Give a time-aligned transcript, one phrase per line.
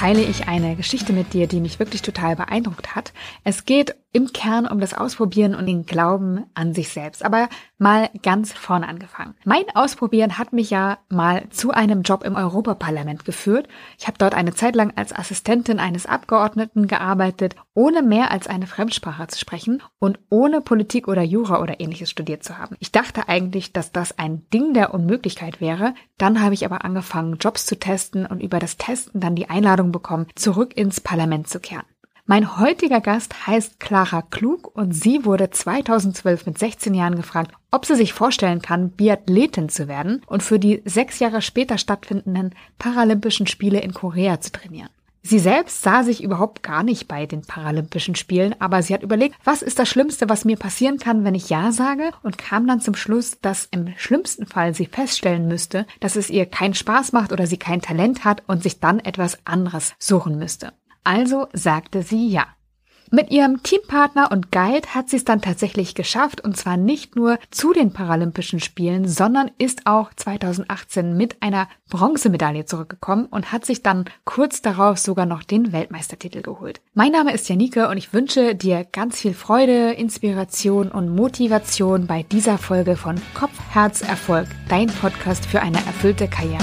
[0.00, 3.12] teile ich eine Geschichte mit dir, die mich wirklich total beeindruckt hat.
[3.44, 7.24] Es geht im Kern um das Ausprobieren und den Glauben an sich selbst.
[7.24, 7.48] Aber
[7.78, 9.34] mal ganz vorne angefangen.
[9.44, 13.68] Mein Ausprobieren hat mich ja mal zu einem Job im Europaparlament geführt.
[13.98, 18.66] Ich habe dort eine Zeit lang als Assistentin eines Abgeordneten gearbeitet, ohne mehr als eine
[18.66, 22.76] Fremdsprache zu sprechen und ohne Politik oder Jura oder ähnliches studiert zu haben.
[22.80, 25.94] Ich dachte eigentlich, dass das ein Ding der Unmöglichkeit wäre.
[26.18, 29.92] Dann habe ich aber angefangen, Jobs zu testen und über das Testen dann die Einladung
[29.92, 31.84] bekommen, zurück ins Parlament zu kehren.
[32.30, 37.84] Mein heutiger Gast heißt Clara Klug und sie wurde 2012 mit 16 Jahren gefragt, ob
[37.84, 43.48] sie sich vorstellen kann, Biathletin zu werden und für die sechs Jahre später stattfindenden Paralympischen
[43.48, 44.90] Spiele in Korea zu trainieren.
[45.22, 49.34] Sie selbst sah sich überhaupt gar nicht bei den Paralympischen Spielen, aber sie hat überlegt,
[49.42, 52.80] was ist das Schlimmste, was mir passieren kann, wenn ich Ja sage und kam dann
[52.80, 57.32] zum Schluss, dass im schlimmsten Fall sie feststellen müsste, dass es ihr keinen Spaß macht
[57.32, 60.72] oder sie kein Talent hat und sich dann etwas anderes suchen müsste.
[61.04, 62.46] Also sagte sie ja.
[63.12, 67.38] Mit ihrem Teampartner und Guide hat sie es dann tatsächlich geschafft und zwar nicht nur
[67.50, 73.82] zu den Paralympischen Spielen, sondern ist auch 2018 mit einer Bronzemedaille zurückgekommen und hat sich
[73.82, 76.80] dann kurz darauf sogar noch den Weltmeistertitel geholt.
[76.94, 82.22] Mein Name ist Janike und ich wünsche dir ganz viel Freude, Inspiration und Motivation bei
[82.22, 86.62] dieser Folge von Kopf, Herz, Erfolg, dein Podcast für eine erfüllte Karriere.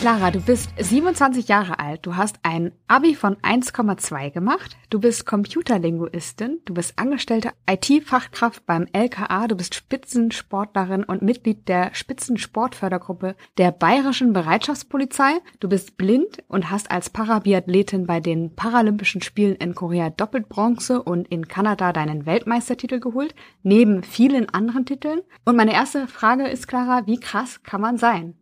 [0.00, 5.26] Clara, du bist 27 Jahre alt, du hast ein Abi von 1,2 gemacht, du bist
[5.26, 13.72] Computerlinguistin, du bist angestellte IT-Fachkraft beim LKA, du bist Spitzensportlerin und Mitglied der Spitzensportfördergruppe der
[13.72, 20.10] Bayerischen Bereitschaftspolizei, du bist blind und hast als Parabiathletin bei den Paralympischen Spielen in Korea
[20.10, 25.22] doppelt Bronze und in Kanada deinen Weltmeistertitel geholt, neben vielen anderen Titeln.
[25.44, 28.36] Und meine erste Frage ist, Clara, wie krass kann man sein?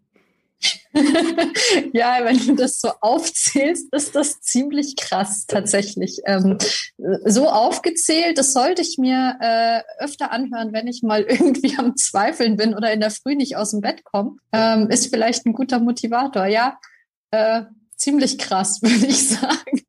[1.92, 6.20] ja, wenn du das so aufzählst, ist das ziemlich krass tatsächlich.
[6.24, 6.58] Ähm,
[7.24, 12.56] so aufgezählt, das sollte ich mir äh, öfter anhören, wenn ich mal irgendwie am Zweifeln
[12.56, 14.36] bin oder in der Früh nicht aus dem Bett komme.
[14.52, 16.46] Ähm, ist vielleicht ein guter Motivator.
[16.46, 16.78] Ja,
[17.30, 17.62] äh,
[17.96, 19.82] ziemlich krass, würde ich sagen.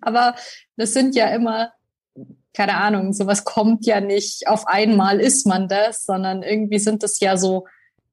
[0.00, 0.34] Aber
[0.76, 1.72] das sind ja immer
[2.54, 7.18] keine Ahnung, sowas kommt ja nicht auf einmal ist man das, sondern irgendwie sind das
[7.20, 7.66] ja so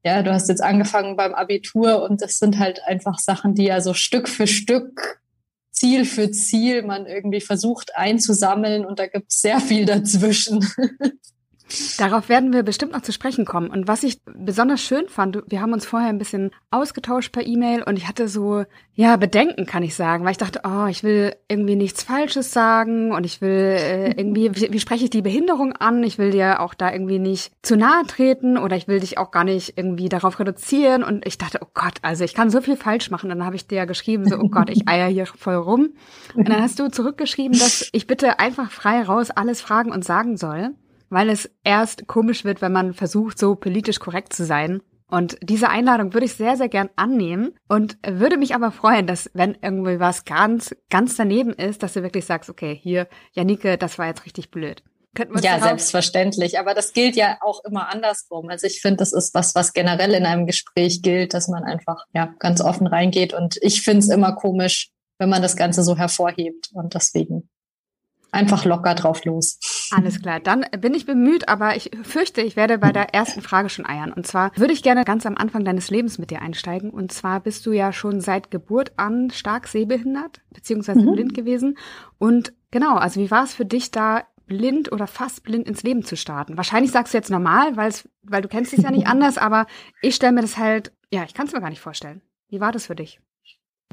[0.03, 3.81] ja, du hast jetzt angefangen beim Abitur und das sind halt einfach Sachen, die ja
[3.81, 5.21] so Stück für Stück,
[5.71, 10.67] Ziel für Ziel man irgendwie versucht einzusammeln und da gibt es sehr viel dazwischen.
[11.97, 13.69] Darauf werden wir bestimmt noch zu sprechen kommen.
[13.69, 17.83] Und was ich besonders schön fand, wir haben uns vorher ein bisschen ausgetauscht per E-Mail
[17.83, 18.63] und ich hatte so,
[18.93, 23.11] ja, Bedenken, kann ich sagen, weil ich dachte, oh, ich will irgendwie nichts Falsches sagen
[23.11, 26.03] und ich will äh, irgendwie, wie, wie spreche ich die Behinderung an?
[26.03, 29.31] Ich will dir auch da irgendwie nicht zu nahe treten oder ich will dich auch
[29.31, 31.03] gar nicht irgendwie darauf reduzieren.
[31.03, 33.29] Und ich dachte, oh Gott, also ich kann so viel falsch machen.
[33.29, 35.89] dann habe ich dir ja geschrieben, so, oh Gott, ich eier hier voll rum.
[36.33, 40.35] Und dann hast du zurückgeschrieben, dass ich bitte einfach frei raus alles fragen und sagen
[40.35, 40.71] soll
[41.09, 44.81] weil es erst komisch wird, wenn man versucht, so politisch korrekt zu sein.
[45.11, 49.29] Und diese Einladung würde ich sehr, sehr gern annehmen und würde mich aber freuen, dass
[49.33, 53.97] wenn irgendwie was ganz, ganz daneben ist, dass du wirklich sagst, okay, hier, Janike, das
[53.97, 54.83] war jetzt richtig blöd.
[55.41, 56.59] Ja, selbstverständlich.
[56.59, 58.49] Aber das gilt ja auch immer andersrum.
[58.49, 62.05] Also ich finde, das ist was, was generell in einem Gespräch gilt, dass man einfach
[62.13, 63.33] ja ganz offen reingeht.
[63.33, 66.69] Und ich finde es immer komisch, wenn man das Ganze so hervorhebt.
[66.73, 67.49] Und deswegen
[68.31, 69.57] einfach locker drauf los.
[69.91, 73.69] Alles klar, dann bin ich bemüht, aber ich fürchte, ich werde bei der ersten Frage
[73.69, 74.13] schon eiern.
[74.13, 76.89] Und zwar würde ich gerne ganz am Anfang deines Lebens mit dir einsteigen.
[76.89, 81.13] Und zwar bist du ja schon seit Geburt an stark sehbehindert, beziehungsweise mhm.
[81.13, 81.77] blind gewesen.
[82.17, 86.03] Und genau, also wie war es für dich da, blind oder fast blind ins Leben
[86.03, 86.57] zu starten?
[86.57, 89.67] Wahrscheinlich sagst du jetzt normal, weil du kennst es ja nicht anders, aber
[90.01, 92.21] ich stelle mir das halt, ja, ich kann es mir gar nicht vorstellen.
[92.49, 93.21] Wie war das für dich?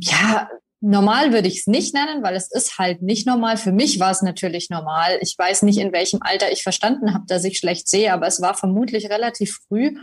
[0.01, 0.49] Ja,
[0.81, 3.57] Normal würde ich es nicht nennen, weil es ist halt nicht normal.
[3.57, 5.19] Für mich war es natürlich normal.
[5.23, 8.43] Ich weiß nicht, in welchem Alter ich verstanden habe, dass ich schlecht sehe, aber es
[8.43, 9.97] war vermutlich relativ früh.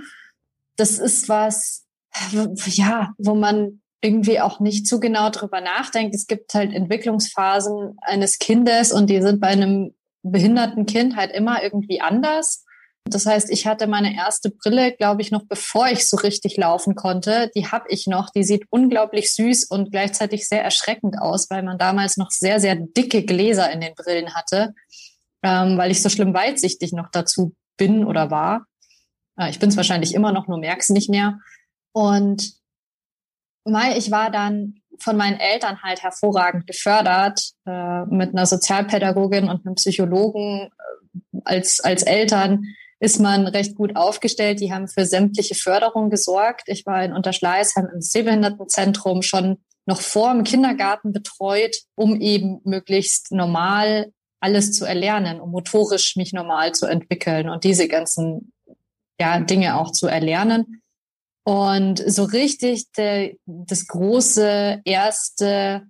[0.76, 1.86] Das ist was,
[2.66, 6.14] ja, wo man irgendwie auch nicht zu genau drüber nachdenkt.
[6.14, 11.64] Es gibt halt Entwicklungsphasen eines Kindes und die sind bei einem behinderten Kind halt immer
[11.64, 12.63] irgendwie anders.
[13.06, 16.96] Das heißt, ich hatte meine erste Brille, glaube ich, noch bevor ich so richtig laufen
[16.96, 17.52] konnte.
[17.56, 18.30] Die habe ich noch.
[18.30, 22.76] Die sieht unglaublich süß und gleichzeitig sehr erschreckend aus, weil man damals noch sehr, sehr
[22.76, 24.74] dicke Gläser in den Brillen hatte,
[25.44, 28.66] ähm, weil ich so schlimm weitsichtig noch dazu bin oder war.
[29.38, 31.40] Äh, ich bin es wahrscheinlich immer noch, nur merk's nicht mehr.
[31.92, 32.54] Und
[33.66, 39.66] Mai, ich war dann von meinen Eltern halt hervorragend gefördert, äh, mit einer Sozialpädagogin und
[39.66, 40.70] einem Psychologen
[41.34, 42.64] äh, als, als Eltern
[43.04, 44.62] ist man recht gut aufgestellt.
[44.62, 46.64] Die haben für sämtliche Förderung gesorgt.
[46.68, 53.34] Ich war in Unterschleißheim im Sehbehindertenzentrum schon noch vor dem Kindergarten betreut, um eben möglichst
[53.34, 58.54] normal alles zu erlernen, um motorisch mich normal zu entwickeln und diese ganzen
[59.20, 60.82] ja, Dinge auch zu erlernen.
[61.44, 65.84] Und so richtig de, das große erste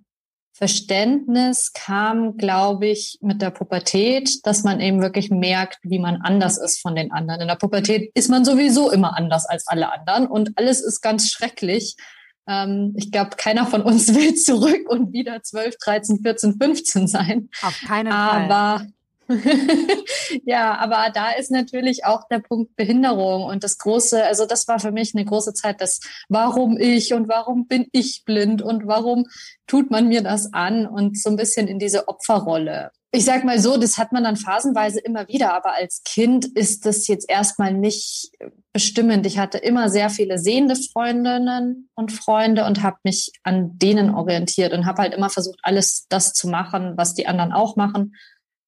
[0.56, 6.58] Verständnis kam, glaube ich, mit der Pubertät, dass man eben wirklich merkt, wie man anders
[6.58, 7.40] ist von den anderen.
[7.40, 11.28] In der Pubertät ist man sowieso immer anders als alle anderen und alles ist ganz
[11.28, 11.96] schrecklich.
[12.46, 17.50] Ähm, ich glaube, keiner von uns will zurück und wieder 12, 13, 14, 15 sein.
[17.60, 18.44] Auf keinen Fall.
[18.44, 18.86] Aber
[20.44, 24.78] ja, aber da ist natürlich auch der Punkt Behinderung und das große, also das war
[24.78, 29.26] für mich eine große Zeit, das warum ich und warum bin ich blind und warum
[29.66, 32.90] tut man mir das an und so ein bisschen in diese Opferrolle.
[33.12, 36.84] Ich sag mal so, das hat man dann phasenweise immer wieder, aber als Kind ist
[36.84, 38.32] das jetzt erstmal nicht
[38.72, 39.24] bestimmend.
[39.24, 44.72] Ich hatte immer sehr viele sehende Freundinnen und Freunde und habe mich an denen orientiert
[44.72, 48.14] und habe halt immer versucht, alles das zu machen, was die anderen auch machen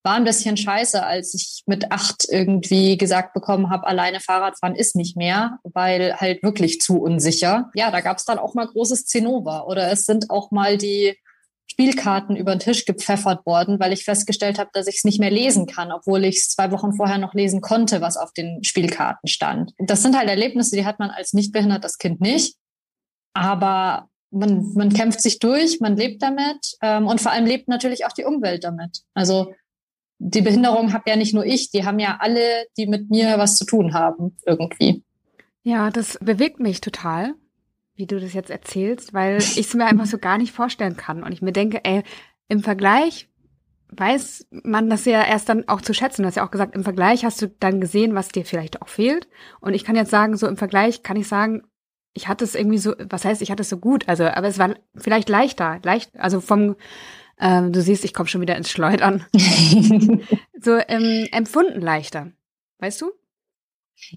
[0.06, 4.94] war ein bisschen scheiße, als ich mit acht irgendwie gesagt bekommen habe, alleine Fahrradfahren ist
[4.94, 7.70] nicht mehr, weil halt wirklich zu unsicher.
[7.74, 11.18] Ja, da gab es dann auch mal großes Zinnober oder es sind auch mal die
[11.68, 15.32] Spielkarten über den Tisch gepfeffert worden, weil ich festgestellt habe, dass ich es nicht mehr
[15.32, 19.28] lesen kann, obwohl ich es zwei Wochen vorher noch lesen konnte, was auf den Spielkarten
[19.28, 19.72] stand.
[19.76, 22.56] Das sind halt Erlebnisse, die hat man als nicht behindertes Kind nicht.
[23.34, 28.06] Aber man, man kämpft sich durch, man lebt damit ähm, und vor allem lebt natürlich
[28.06, 29.00] auch die Umwelt damit.
[29.12, 29.52] Also
[30.18, 33.56] die Behinderung habe ja nicht nur ich, die haben ja alle, die mit mir was
[33.56, 35.04] zu tun haben, irgendwie.
[35.62, 37.34] Ja, das bewegt mich total,
[37.94, 41.22] wie du das jetzt erzählst, weil ich es mir einfach so gar nicht vorstellen kann.
[41.22, 42.02] Und ich mir denke, ey,
[42.48, 43.28] im Vergleich
[43.90, 46.22] weiß man das ja erst dann auch zu schätzen.
[46.22, 48.88] Du hast ja auch gesagt, im Vergleich hast du dann gesehen, was dir vielleicht auch
[48.88, 49.28] fehlt.
[49.60, 51.62] Und ich kann jetzt sagen, so im Vergleich kann ich sagen,
[52.14, 54.58] ich hatte es irgendwie so, was heißt, ich hatte es so gut, also, aber es
[54.58, 56.76] war vielleicht leichter, leicht, also vom,
[57.40, 59.26] ähm, du siehst, ich komme schon wieder ins Schleudern.
[60.60, 62.32] so ähm, empfunden leichter.
[62.78, 63.12] Weißt du?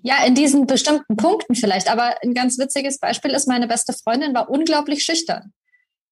[0.01, 1.89] Ja, in diesen bestimmten Punkten vielleicht.
[1.89, 5.53] Aber ein ganz witziges Beispiel ist, meine beste Freundin war unglaublich schüchtern.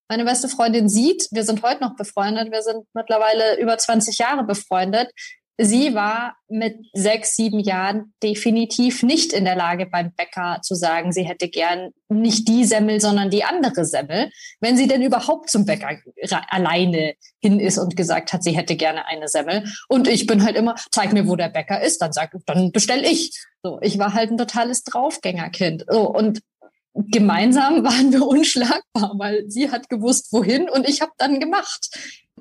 [0.09, 4.45] Meine beste Freundin sieht, wir sind heute noch befreundet, wir sind mittlerweile über 20 Jahre
[4.45, 5.11] befreundet,
[5.59, 11.11] Sie war mit sechs, sieben Jahren definitiv nicht in der Lage, beim Bäcker zu sagen,
[11.11, 15.65] sie hätte gern nicht die Semmel, sondern die andere Semmel, wenn sie denn überhaupt zum
[15.65, 15.97] Bäcker
[16.49, 19.63] alleine hin ist und gesagt hat, sie hätte gerne eine Semmel.
[19.87, 23.03] Und ich bin halt immer, zeig mir, wo der Bäcker ist, dann sag, dann bestell
[23.03, 23.31] ich.
[23.63, 25.85] So, ich war halt ein totales Draufgängerkind.
[25.89, 26.39] So, und
[26.93, 31.89] gemeinsam waren wir unschlagbar, weil sie hat gewusst, wohin und ich habe dann gemacht.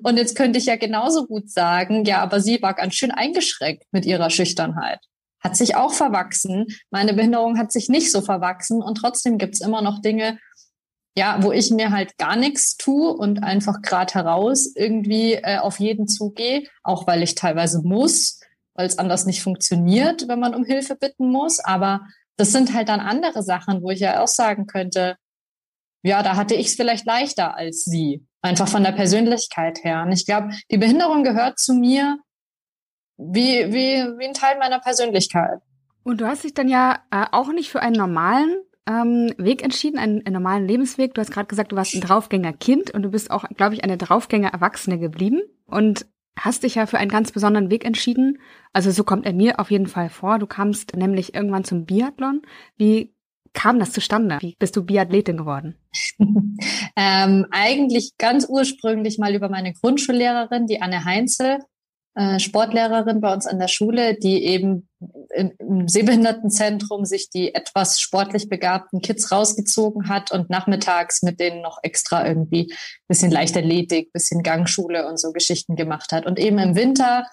[0.07, 3.87] Und jetzt könnte ich ja genauso gut sagen, ja, aber sie war ganz schön eingeschränkt
[3.91, 5.01] mit ihrer Schüchternheit.
[5.41, 6.67] Hat sich auch verwachsen.
[6.93, 10.39] Meine Behinderung hat sich nicht so verwachsen und trotzdem gibt's immer noch Dinge,
[11.19, 15.81] ja, wo ich mir halt gar nichts tue und einfach gerade heraus irgendwie äh, auf
[15.81, 18.39] jeden zugehe, auch weil ich teilweise muss,
[18.75, 21.59] weil es anders nicht funktioniert, wenn man um Hilfe bitten muss.
[21.59, 22.07] Aber
[22.37, 25.17] das sind halt dann andere Sachen, wo ich ja auch sagen könnte,
[26.07, 28.27] ja, da hatte ich es vielleicht leichter als sie.
[28.43, 30.05] Einfach von der Persönlichkeit her.
[30.07, 32.19] Und ich glaube, die Behinderung gehört zu mir
[33.19, 35.61] wie, wie, wie ein Teil meiner Persönlichkeit.
[36.05, 38.57] Und du hast dich dann ja äh, auch nicht für einen normalen
[38.89, 41.15] ähm, Weg entschieden, einen, einen normalen Lebensweg.
[41.15, 43.97] Du hast gerade gesagt, du warst ein Draufgänger-Kind und du bist auch, glaube ich, eine
[43.97, 46.07] Draufgänger-Erwachsene geblieben und
[46.39, 48.39] hast dich ja für einen ganz besonderen Weg entschieden.
[48.73, 50.39] Also so kommt er mir auf jeden Fall vor.
[50.39, 52.43] Du kamst nämlich irgendwann zum Biathlon.
[52.77, 53.16] Wie
[53.57, 54.39] kam das zustande?
[54.41, 55.77] Wie bist du Biathletin geworden?
[56.97, 61.59] ähm, eigentlich ganz ursprünglich mal über meine Grundschullehrerin, die Anne Heinzel,
[62.15, 64.89] äh, Sportlehrerin bei uns an der Schule, die eben
[65.35, 71.63] im, im Sehbehindertenzentrum sich die etwas sportlich begabten Kids rausgezogen hat und nachmittags mit denen
[71.63, 72.73] noch extra irgendwie
[73.09, 76.27] bisschen Leichtathletik, bisschen Gangschule und so Geschichten gemacht hat.
[76.27, 77.27] Und eben im Winter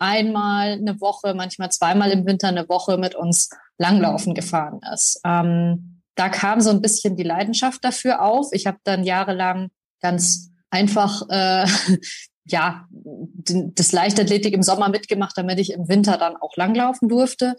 [0.00, 5.20] einmal eine Woche, manchmal zweimal im Winter eine Woche mit uns Langlaufen gefahren ist.
[5.24, 8.48] Ähm, da kam so ein bisschen die Leidenschaft dafür auf.
[8.52, 9.70] Ich habe dann jahrelang
[10.00, 11.66] ganz einfach äh,
[12.44, 17.56] ja das Leichtathletik im Sommer mitgemacht, damit ich im Winter dann auch langlaufen durfte.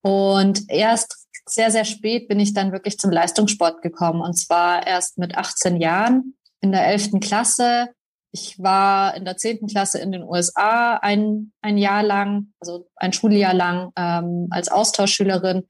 [0.00, 4.20] Und erst sehr, sehr spät bin ich dann wirklich zum Leistungssport gekommen.
[4.22, 7.20] Und zwar erst mit 18 Jahren in der 11.
[7.20, 7.88] Klasse
[8.32, 13.12] ich war in der zehnten Klasse in den USA ein, ein Jahr lang, also ein
[13.12, 15.66] Schuljahr lang ähm, als Austauschschülerin.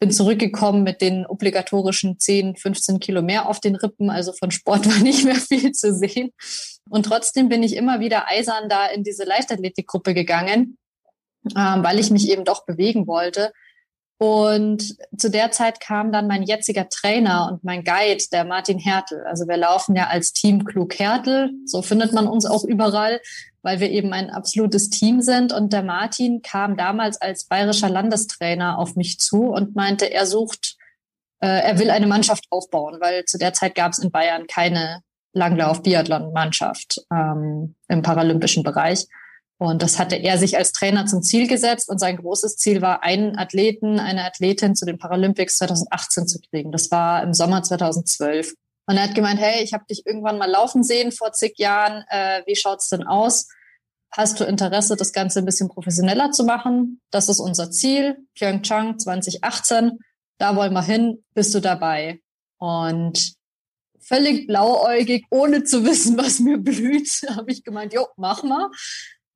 [0.00, 4.10] Bin zurückgekommen mit den obligatorischen 10, 15 Kilo mehr auf den Rippen.
[4.10, 6.30] Also von Sport war nicht mehr viel zu sehen.
[6.88, 10.78] Und trotzdem bin ich immer wieder eisern da in diese Leichtathletikgruppe gegangen
[11.56, 13.52] ähm, weil ich mich eben doch bewegen wollte.
[14.18, 19.24] Und zu der Zeit kam dann mein jetziger Trainer und mein Guide, der Martin Hertel.
[19.24, 21.52] Also wir laufen ja als Team Klug Hertel.
[21.66, 23.20] So findet man uns auch überall,
[23.62, 25.52] weil wir eben ein absolutes Team sind.
[25.52, 30.76] Und der Martin kam damals als bayerischer Landestrainer auf mich zu und meinte, er sucht,
[31.38, 35.02] äh, er will eine Mannschaft aufbauen, weil zu der Zeit gab es in Bayern keine
[35.32, 39.06] Langlauf-Biathlon-Mannschaft ähm, im paralympischen Bereich.
[39.58, 41.88] Und das hatte er sich als Trainer zum Ziel gesetzt.
[41.88, 46.70] Und sein großes Ziel war, einen Athleten, eine Athletin zu den Paralympics 2018 zu kriegen.
[46.70, 48.54] Das war im Sommer 2012.
[48.86, 52.04] Und er hat gemeint, hey, ich habe dich irgendwann mal laufen sehen vor zig Jahren.
[52.08, 53.48] Äh, wie schaut's denn aus?
[54.12, 57.00] Hast du Interesse, das Ganze ein bisschen professioneller zu machen?
[57.10, 58.16] Das ist unser Ziel.
[58.38, 59.98] Pyeongchang 2018.
[60.38, 61.24] Da wollen wir hin.
[61.34, 62.20] Bist du dabei?
[62.58, 63.34] Und
[64.00, 68.70] völlig blauäugig, ohne zu wissen, was mir blüht, habe ich gemeint, jo, mach mal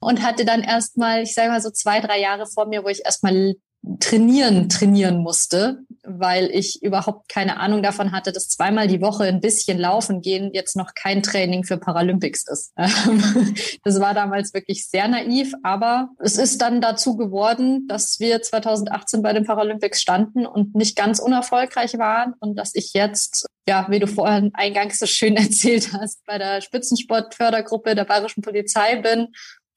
[0.03, 3.05] und hatte dann erstmal, ich sage mal so zwei, drei Jahre vor mir, wo ich
[3.05, 3.55] erstmal
[3.99, 9.41] trainieren, trainieren musste, weil ich überhaupt keine Ahnung davon hatte, dass zweimal die Woche ein
[9.41, 12.73] bisschen laufen gehen jetzt noch kein Training für Paralympics ist.
[13.85, 19.21] das war damals wirklich sehr naiv, aber es ist dann dazu geworden, dass wir 2018
[19.21, 23.99] bei den Paralympics standen und nicht ganz unerfolgreich waren und dass ich jetzt, ja, wie
[23.99, 29.29] du vorhin eingangs so schön erzählt hast, bei der Spitzensportfördergruppe der Bayerischen Polizei bin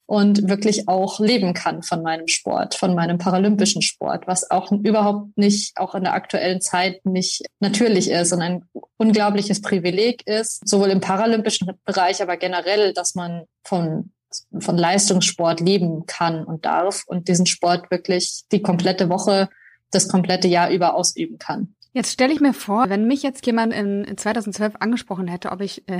[0.06, 5.36] und wirklich auch leben kann von meinem Sport, von meinem paralympischen Sport, was auch überhaupt
[5.36, 8.64] nicht, auch in der aktuellen Zeit nicht natürlich ist und ein
[8.96, 14.12] unglaubliches Privileg ist, sowohl im paralympischen Bereich, aber generell, dass man von
[14.60, 19.48] von Leistungssport leben kann und darf und diesen Sport wirklich die komplette Woche,
[19.90, 21.75] das komplette Jahr über ausüben kann.
[21.96, 25.88] Jetzt stelle ich mir vor, wenn mich jetzt jemand in 2012 angesprochen hätte, ob ich
[25.88, 25.98] äh,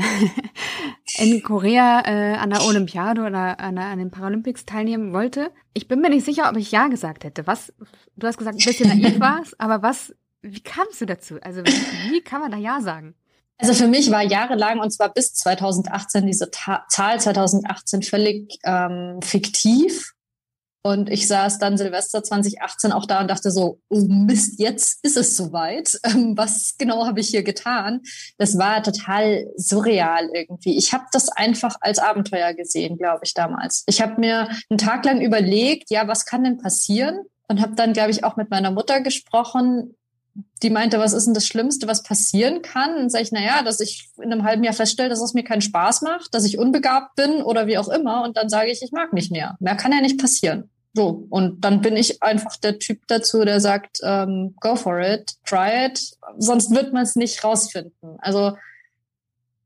[1.17, 5.51] in Korea äh, an der Olympiade oder an, der, an den Paralympics teilnehmen wollte.
[5.73, 7.47] Ich bin mir nicht sicher, ob ich ja gesagt hätte.
[7.47, 7.73] Was,
[8.15, 11.37] du hast gesagt, ein bisschen naiv war's, aber was, wie kamst du dazu?
[11.41, 13.15] Also wie, wie kann man da ja sagen?
[13.57, 19.21] Also für mich war jahrelang und zwar bis 2018 diese Ta Zahl 2018 völlig ähm,
[19.23, 20.13] fiktiv
[20.87, 25.17] und ich saß dann Silvester 2018 auch da und dachte so, oh Mist, jetzt ist
[25.17, 25.99] es soweit.
[26.07, 28.01] Ähm, was genau habe ich hier getan?
[28.39, 30.77] Das war total surreal irgendwie.
[30.79, 33.83] Ich habe das einfach als Abenteuer gesehen, glaube ich, damals.
[33.87, 37.23] Ich habe mir einen Tag lang überlegt, ja, was kann denn passieren?
[37.49, 39.97] Und habe dann, glaube ich, auch mit meiner Mutter gesprochen.
[40.63, 42.95] Die meinte, was ist denn das Schlimmste, was passieren kann?
[42.95, 45.45] Und sage ich, na ja, dass ich in einem halben Jahr feststelle, dass es mir
[45.45, 48.23] keinen Spaß macht, dass ich unbegabt bin oder wie auch immer.
[48.23, 49.57] Und dann sage ich, ich mag nicht mehr.
[49.59, 50.71] Mehr kann ja nicht passieren.
[50.97, 55.35] So, und dann bin ich einfach der Typ dazu, der sagt, ähm, go for it,
[55.45, 56.01] try it,
[56.39, 58.17] sonst wird man es nicht rausfinden.
[58.17, 58.57] Also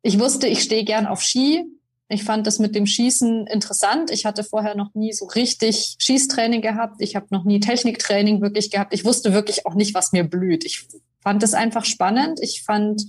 [0.03, 1.65] ich wusste, ich stehe gern auf Ski.
[2.09, 4.11] Ich fand das mit dem Schießen interessant.
[4.11, 6.97] Ich hatte vorher noch nie so richtig Schießtraining gehabt.
[6.99, 8.93] Ich habe noch nie Techniktraining wirklich gehabt.
[8.93, 10.65] Ich wusste wirklich auch nicht, was mir blüht.
[10.65, 10.85] Ich
[11.23, 12.41] fand es einfach spannend.
[12.43, 13.05] Ich fand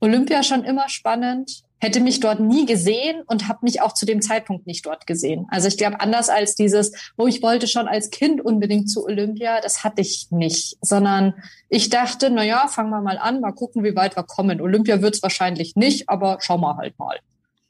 [0.00, 4.22] Olympia schon immer spannend hätte mich dort nie gesehen und habe mich auch zu dem
[4.22, 5.46] Zeitpunkt nicht dort gesehen.
[5.50, 9.60] Also ich glaube, anders als dieses, wo ich wollte schon als Kind unbedingt zu Olympia,
[9.60, 11.34] das hatte ich nicht, sondern
[11.68, 14.60] ich dachte, na ja, fangen wir mal an, mal gucken, wie weit wir kommen.
[14.60, 17.18] Olympia wird es wahrscheinlich nicht, aber schauen wir halt mal.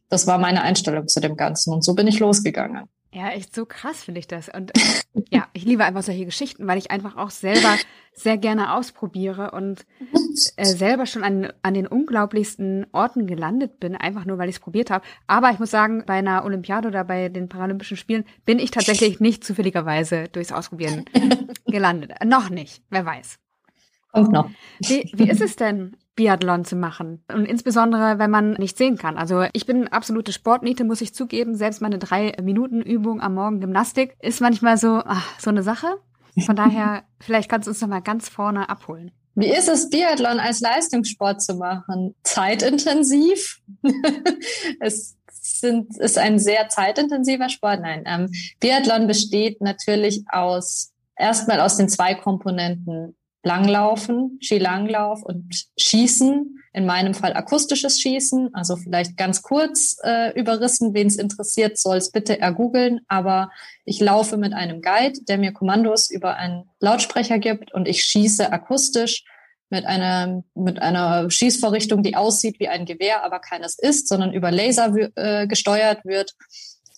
[0.09, 2.89] Das war meine Einstellung zu dem Ganzen und so bin ich losgegangen.
[3.13, 4.49] Ja, echt so krass finde ich das.
[4.49, 4.73] Und
[5.31, 7.77] ja, ich liebe einfach solche Geschichten, weil ich einfach auch selber
[8.13, 9.87] sehr gerne ausprobiere und
[10.57, 14.61] äh, selber schon an, an den unglaublichsten Orten gelandet bin, einfach nur, weil ich es
[14.61, 15.05] probiert habe.
[15.27, 19.21] Aber ich muss sagen, bei einer Olympiade oder bei den Paralympischen Spielen bin ich tatsächlich
[19.21, 21.05] nicht zufälligerweise durchs Ausprobieren
[21.67, 22.13] gelandet.
[22.25, 23.39] Noch nicht, wer weiß.
[24.13, 24.51] Kommt noch.
[24.81, 27.23] Wie, wie ist es denn, Biathlon zu machen.
[27.33, 29.17] Und insbesondere, wenn man nicht sehen kann.
[29.19, 31.55] Also ich bin absolute Sportniete, muss ich zugeben.
[31.55, 35.87] Selbst meine drei Minuten Übung am Morgen Gymnastik ist manchmal so, ach, so eine Sache.
[36.45, 39.13] Von daher, vielleicht kannst du uns noch mal ganz vorne abholen.
[39.35, 42.15] Wie ist es, Biathlon als Leistungssport zu machen?
[42.23, 43.61] Zeitintensiv?
[44.81, 47.83] es sind, ist ein sehr zeitintensiver Sport.
[47.83, 53.15] Nein, ähm, Biathlon besteht natürlich aus erstmal aus den zwei Komponenten
[53.47, 56.63] Langlaufen, Skilanglauf und Schießen.
[56.73, 60.93] In meinem Fall akustisches Schießen, also vielleicht ganz kurz äh, überrissen.
[60.95, 63.01] Wen es interessiert, soll es bitte ergoogeln.
[63.07, 63.51] Aber
[63.85, 68.53] ich laufe mit einem Guide, der mir Kommandos über einen Lautsprecher gibt und ich schieße
[68.53, 69.25] akustisch
[69.71, 74.51] mit einer, mit einer Schießvorrichtung, die aussieht wie ein Gewehr, aber keines ist, sondern über
[74.51, 76.35] Laser äh, gesteuert wird.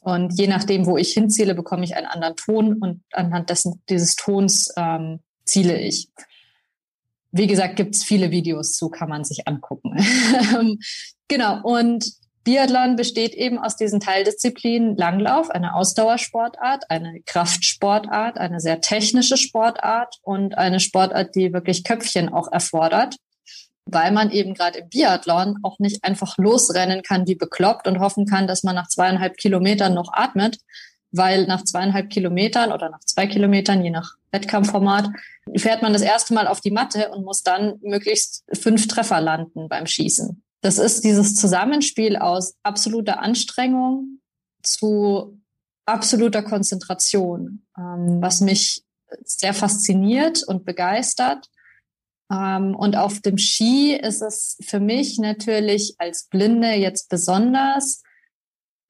[0.01, 4.17] Und je nachdem, wo ich hinziele, bekomme ich einen anderen Ton und anhand dessen, dieses
[4.17, 6.09] Tons ähm, ziele ich.
[7.31, 9.97] Wie gesagt, gibt es viele Videos zu, kann man sich angucken.
[11.29, 12.13] genau, und
[12.49, 20.17] Biathlon besteht eben aus diesen Teildisziplinen Langlauf, eine Ausdauersportart, eine Kraftsportart, eine sehr technische Sportart
[20.23, 23.17] und eine Sportart, die wirklich Köpfchen auch erfordert,
[23.85, 28.25] weil man eben gerade im Biathlon auch nicht einfach losrennen kann wie bekloppt und hoffen
[28.25, 30.57] kann, dass man nach zweieinhalb Kilometern noch atmet,
[31.11, 35.09] weil nach zweieinhalb Kilometern oder nach zwei Kilometern, je nach Wettkampfformat,
[35.57, 39.69] fährt man das erste Mal auf die Matte und muss dann möglichst fünf Treffer landen
[39.69, 40.43] beim Schießen.
[40.61, 44.21] Das ist dieses Zusammenspiel aus absoluter Anstrengung
[44.63, 45.41] zu
[45.87, 48.83] absoluter Konzentration, ähm, was mich
[49.25, 51.49] sehr fasziniert und begeistert.
[52.31, 58.03] Ähm, und auf dem Ski ist es für mich natürlich als Blinde jetzt besonders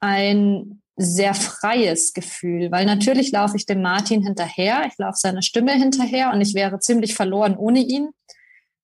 [0.00, 5.73] ein sehr freies Gefühl, weil natürlich laufe ich dem Martin hinterher, ich laufe seiner Stimme
[5.73, 8.11] hinterher und ich wäre ziemlich verloren ohne ihn.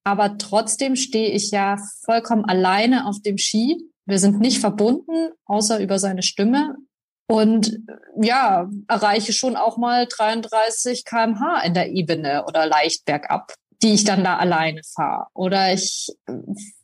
[0.04, 3.82] Aber trotzdem stehe ich ja vollkommen alleine auf dem Ski.
[4.06, 6.76] Wir sind nicht verbunden, außer über seine Stimme.
[7.26, 7.80] Und
[8.20, 14.04] ja, erreiche schon auch mal 33 kmh in der Ebene oder leicht bergab, die ich
[14.04, 15.26] dann da alleine fahre.
[15.34, 16.14] Oder ich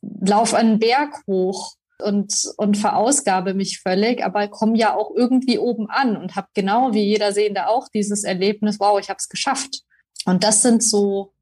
[0.02, 5.88] laufe einen Berg hoch und, und verausgabe mich völlig, aber komme ja auch irgendwie oben
[5.88, 9.82] an und habe genau wie jeder Sehende auch dieses Erlebnis, wow, ich habe es geschafft.
[10.24, 11.32] Und das sind so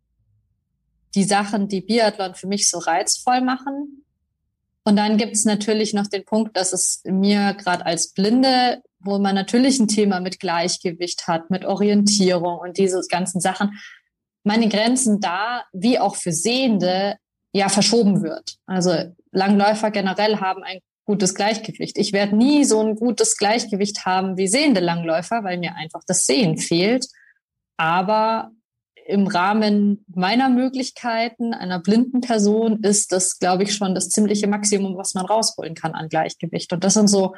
[1.14, 4.04] die Sachen, die Biathlon für mich so reizvoll machen.
[4.84, 9.18] Und dann gibt es natürlich noch den Punkt, dass es mir gerade als Blinde, wo
[9.18, 13.78] man natürlich ein Thema mit Gleichgewicht hat, mit Orientierung und diese ganzen Sachen,
[14.44, 17.16] meine Grenzen da, wie auch für Sehende,
[17.52, 18.56] ja verschoben wird.
[18.66, 21.96] Also Langläufer generell haben ein gutes Gleichgewicht.
[21.96, 26.26] Ich werde nie so ein gutes Gleichgewicht haben wie sehende Langläufer, weil mir einfach das
[26.26, 27.06] Sehen fehlt.
[27.78, 28.50] Aber
[29.06, 34.98] im Rahmen meiner Möglichkeiten einer blinden Person ist das, glaube ich, schon das ziemliche Maximum,
[34.98, 36.74] was man rausholen kann an Gleichgewicht.
[36.74, 37.34] Und das sind so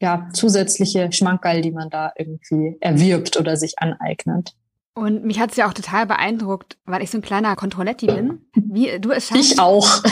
[0.00, 4.52] ja zusätzliche Schmankerl, die man da irgendwie erwirbt oder sich aneignet.
[4.94, 8.46] Und mich hat es ja auch total beeindruckt, weil ich so ein kleiner Kontrolletti bin,
[8.54, 9.52] wie du es schaffst.
[9.52, 10.02] Ich auch.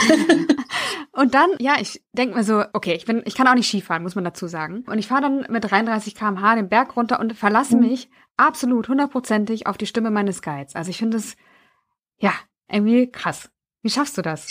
[1.13, 4.03] und dann, ja, ich denke mir so, okay, ich bin, ich kann auch nicht Skifahren,
[4.03, 4.83] muss man dazu sagen.
[4.87, 7.87] Und ich fahre dann mit 33 km/h den Berg runter und verlasse mhm.
[7.87, 10.75] mich absolut hundertprozentig auf die Stimme meines Guides.
[10.75, 11.37] Also ich finde es,
[12.17, 12.33] ja,
[12.69, 13.49] irgendwie krass.
[13.83, 14.47] Wie schaffst du das?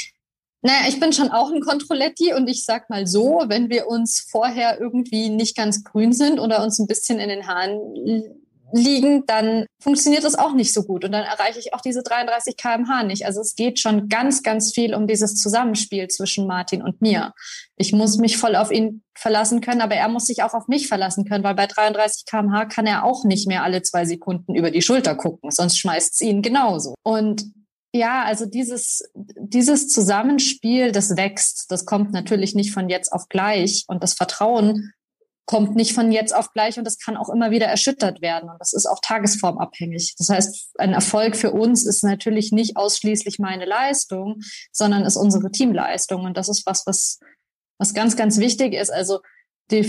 [0.63, 4.21] Naja, ich bin schon auch ein Kontrolletti und ich sag mal so, wenn wir uns
[4.21, 8.42] vorher irgendwie nicht ganz grün sind oder uns ein bisschen in den Haaren
[8.73, 12.57] liegen, dann funktioniert das auch nicht so gut und dann erreiche ich auch diese 33
[12.57, 13.27] kmh nicht.
[13.27, 17.33] Also es geht schon ganz, ganz viel um dieses Zusammenspiel zwischen Martin und mir.
[17.77, 20.89] Ich muss mich voll auf ihn verlassen können, aber er muss sich auch auf mich
[20.89, 24.71] verlassen können, weil bei 33 kmh kann er auch nicht mehr alle zwei Sekunden über
[24.71, 26.95] die Schulter gucken, sonst schmeißt es ihn genauso.
[27.03, 27.45] Und
[27.95, 31.71] ja, also dieses, dieses Zusammenspiel, das wächst.
[31.71, 33.85] Das kommt natürlich nicht von jetzt auf gleich.
[33.87, 34.93] Und das Vertrauen
[35.47, 38.49] kommt nicht von jetzt auf gleich und das kann auch immer wieder erschüttert werden.
[38.49, 40.15] Und das ist auch tagesformabhängig.
[40.17, 45.51] Das heißt, ein Erfolg für uns ist natürlich nicht ausschließlich meine Leistung, sondern ist unsere
[45.51, 46.25] Teamleistung.
[46.25, 47.19] Und das ist was, was,
[47.79, 48.91] was ganz, ganz wichtig ist.
[48.91, 49.21] Also
[49.71, 49.85] die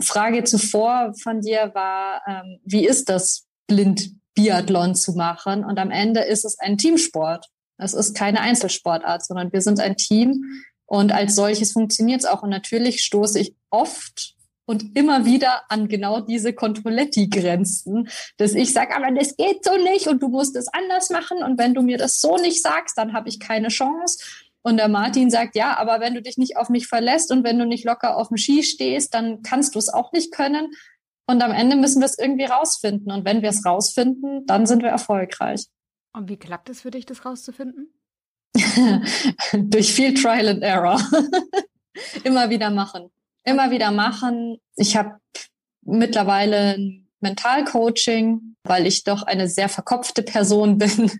[0.00, 5.64] Frage zuvor von dir war, ähm, wie ist das, blind Biathlon zu machen?
[5.64, 7.46] Und am Ende ist es ein Teamsport.
[7.78, 10.44] Es ist keine Einzelsportart, sondern wir sind ein Team.
[10.86, 12.42] Und als solches funktioniert es auch.
[12.42, 14.35] Und natürlich stoße ich oft
[14.66, 20.08] und immer wieder an genau diese Controletti-Grenzen, dass ich sage, aber das geht so nicht
[20.08, 23.12] und du musst es anders machen und wenn du mir das so nicht sagst, dann
[23.12, 24.18] habe ich keine Chance.
[24.62, 27.58] Und der Martin sagt, ja, aber wenn du dich nicht auf mich verlässt und wenn
[27.58, 30.72] du nicht locker auf dem Ski stehst, dann kannst du es auch nicht können.
[31.28, 33.12] Und am Ende müssen wir es irgendwie rausfinden.
[33.12, 35.66] Und wenn wir es rausfinden, dann sind wir erfolgreich.
[36.12, 37.92] Und wie klappt es für dich, das rauszufinden?
[39.52, 41.00] Durch viel Trial and Error.
[42.24, 43.10] Immer wieder machen
[43.46, 44.58] immer wieder machen.
[44.76, 45.18] Ich habe
[45.82, 51.10] mittlerweile ein Mentalcoaching, weil ich doch eine sehr verkopfte Person bin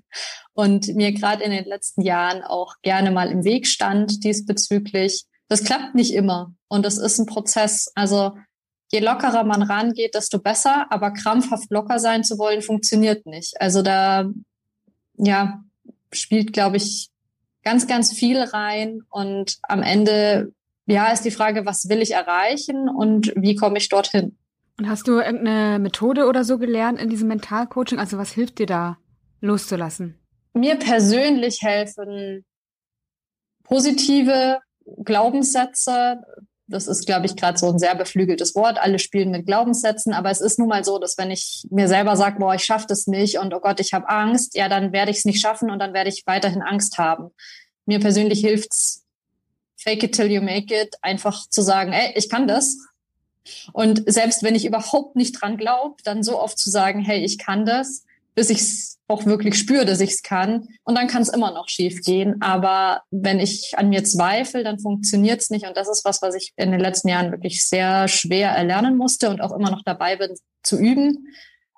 [0.52, 5.24] und mir gerade in den letzten Jahren auch gerne mal im Weg stand diesbezüglich.
[5.48, 7.90] Das klappt nicht immer und das ist ein Prozess.
[7.94, 8.36] Also
[8.90, 13.60] je lockerer man rangeht, desto besser, aber krampfhaft locker sein zu wollen, funktioniert nicht.
[13.60, 14.28] Also da,
[15.16, 15.62] ja,
[16.12, 17.08] spielt, glaube ich,
[17.62, 20.52] ganz, ganz viel rein und am Ende
[20.86, 24.36] ja, ist die Frage, was will ich erreichen und wie komme ich dorthin?
[24.78, 27.98] Und hast du irgendeine Methode oder so gelernt in diesem Mentalcoaching?
[27.98, 28.98] Also was hilft dir da
[29.40, 30.18] loszulassen?
[30.52, 32.44] Mir persönlich helfen
[33.64, 34.60] positive
[35.04, 36.20] Glaubenssätze.
[36.68, 38.78] Das ist, glaube ich, gerade so ein sehr beflügeltes Wort.
[38.78, 42.16] Alle spielen mit Glaubenssätzen, aber es ist nun mal so, dass wenn ich mir selber
[42.16, 45.10] sage, boah, ich schaffe das nicht und oh Gott, ich habe Angst, ja, dann werde
[45.10, 47.30] ich es nicht schaffen und dann werde ich weiterhin Angst haben.
[47.86, 49.05] Mir persönlich hilft's
[49.86, 52.78] fake it till you make it, einfach zu sagen, ey, ich kann das.
[53.72, 57.38] Und selbst wenn ich überhaupt nicht dran glaube, dann so oft zu sagen, hey, ich
[57.38, 60.68] kann das, bis ich es auch wirklich spüre, dass ich es kann.
[60.82, 62.42] Und dann kann es immer noch schief gehen.
[62.42, 65.66] Aber wenn ich an mir zweifle, dann funktioniert es nicht.
[65.66, 69.30] Und das ist was, was ich in den letzten Jahren wirklich sehr schwer erlernen musste
[69.30, 71.28] und auch immer noch dabei bin zu üben.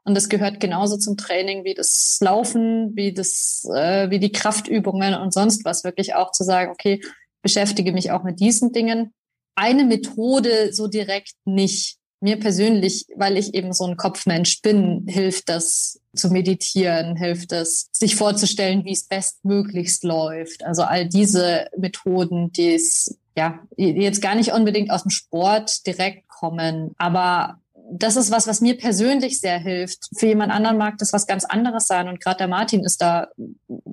[0.05, 5.14] Und das gehört genauso zum Training wie das Laufen, wie das, äh, wie die Kraftübungen
[5.14, 5.85] und sonst was.
[5.85, 7.03] Wirklich auch zu sagen, okay,
[7.42, 9.12] beschäftige mich auch mit diesen Dingen.
[9.55, 15.48] Eine Methode so direkt nicht mir persönlich, weil ich eben so ein Kopfmensch bin, hilft
[15.48, 20.64] das zu meditieren, hilft es, sich vorzustellen, wie es bestmöglichst läuft.
[20.64, 26.29] Also all diese Methoden, die es ja jetzt gar nicht unbedingt aus dem Sport direkt
[26.29, 30.09] kommen, aber das ist was, was mir persönlich sehr hilft.
[30.16, 32.09] Für jemand anderen mag das was ganz anderes sein.
[32.09, 33.29] Und gerade der Martin ist da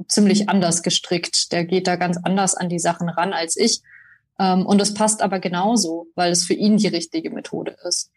[0.08, 1.52] ziemlich anders gestrickt.
[1.52, 3.82] Der geht da ganz anders an die Sachen ran als ich.
[4.40, 8.12] Ähm, und es passt aber genauso, weil es für ihn die richtige Methode ist.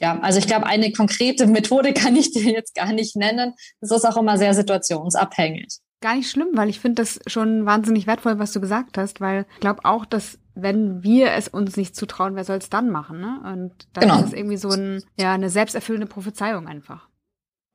[0.00, 3.54] Ja, also ich glaube, eine konkrete Methode kann ich dir jetzt gar nicht nennen.
[3.80, 5.78] Das ist auch immer sehr situationsabhängig.
[6.00, 9.46] Gar nicht schlimm, weil ich finde das schon wahnsinnig wertvoll, was du gesagt hast, weil
[9.54, 13.20] ich glaube auch, dass wenn wir es uns nicht zutrauen, wer soll es dann machen?
[13.20, 13.40] Ne?
[13.44, 14.18] Und dann genau.
[14.18, 17.08] ist es irgendwie so ein, ja, eine selbsterfüllende Prophezeiung einfach.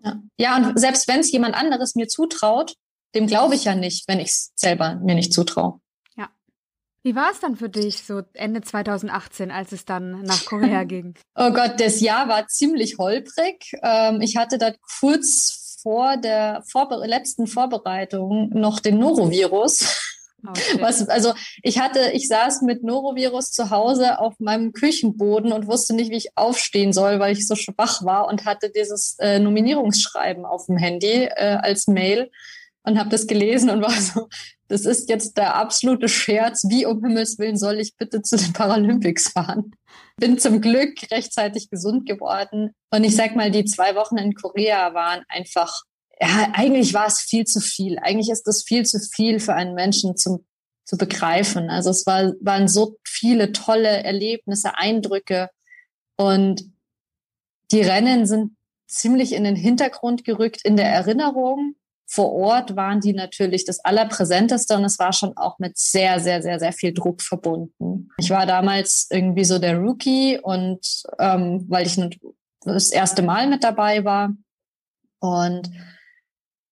[0.04, 2.76] Ja, ja und selbst wenn es jemand anderes mir zutraut,
[3.16, 5.80] dem glaube ich ja nicht, wenn ich es selber mir nicht zutraue.
[7.08, 11.13] Wie war es dann für dich so Ende 2018, als es dann nach Korea ging?
[11.36, 13.72] Oh Gott, das Jahr war ziemlich holprig.
[13.82, 20.16] Ähm, ich hatte da kurz vor der Vorbe letzten Vorbereitung noch den Norovirus.
[20.45, 20.80] Okay.
[20.82, 25.95] Was, also ich hatte, ich saß mit Norovirus zu Hause auf meinem Küchenboden und wusste
[25.95, 30.45] nicht, wie ich aufstehen soll, weil ich so schwach war und hatte dieses äh, Nominierungsschreiben
[30.45, 32.30] auf dem Handy äh, als Mail
[32.84, 34.30] und habe das gelesen und war so,
[34.67, 36.63] das ist jetzt der absolute Scherz.
[36.69, 39.71] Wie um Himmels Willen soll ich bitte zu den Paralympics fahren?
[40.17, 42.71] Bin zum Glück rechtzeitig gesund geworden.
[42.91, 45.84] Und ich sag mal, die zwei Wochen in Korea waren einfach,
[46.19, 47.99] ja, eigentlich war es viel zu viel.
[47.99, 50.45] Eigentlich ist das viel zu viel für einen Menschen zum,
[50.86, 51.69] zu begreifen.
[51.69, 55.49] Also es war, waren so viele tolle Erlebnisse, Eindrücke.
[56.15, 56.63] Und
[57.71, 58.56] die Rennen sind
[58.88, 61.75] ziemlich in den Hintergrund gerückt in der Erinnerung
[62.10, 66.41] vor Ort waren die natürlich das Allerpräsenteste und es war schon auch mit sehr, sehr,
[66.41, 68.10] sehr, sehr viel Druck verbunden.
[68.17, 70.80] Ich war damals irgendwie so der Rookie und
[71.19, 71.99] ähm, weil ich
[72.62, 74.34] das erste Mal mit dabei war
[75.19, 75.69] und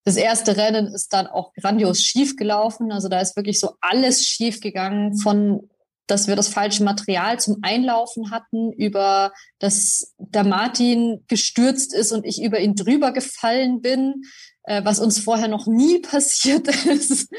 [0.06, 2.91] das erste Rennen ist dann auch grandios schief gelaufen.
[2.91, 5.70] Also da ist wirklich so alles schief gegangen von
[6.08, 12.26] dass wir das falsche Material zum Einlaufen hatten, über dass der Martin gestürzt ist und
[12.26, 14.22] ich über ihn drüber gefallen bin,
[14.63, 17.30] äh, was uns vorher noch nie passiert ist,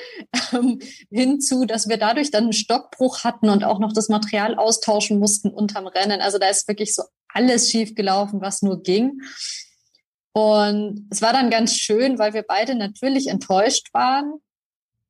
[0.52, 5.18] ähm, hinzu, dass wir dadurch dann einen Stockbruch hatten und auch noch das Material austauschen
[5.18, 6.20] mussten unterm Rennen.
[6.20, 9.20] Also da ist wirklich so alles schief gelaufen, was nur ging.
[10.36, 14.34] Und es war dann ganz schön, weil wir beide natürlich enttäuscht waren,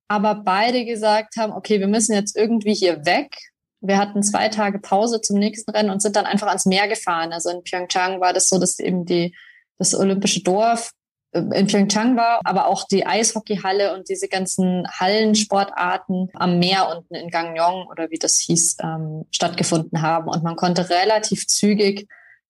[0.07, 3.37] aber beide gesagt haben, okay, wir müssen jetzt irgendwie hier weg.
[3.81, 7.33] Wir hatten zwei Tage Pause zum nächsten Rennen und sind dann einfach ans Meer gefahren.
[7.33, 9.35] Also in Pyeongchang war das so, dass eben die,
[9.79, 10.93] das olympische Dorf
[11.33, 17.31] in Pyeongchang war, aber auch die Eishockeyhalle und diese ganzen Hallensportarten am Meer unten in
[17.31, 20.29] Gangneung oder wie das hieß, ähm, stattgefunden haben.
[20.29, 22.07] Und man konnte relativ zügig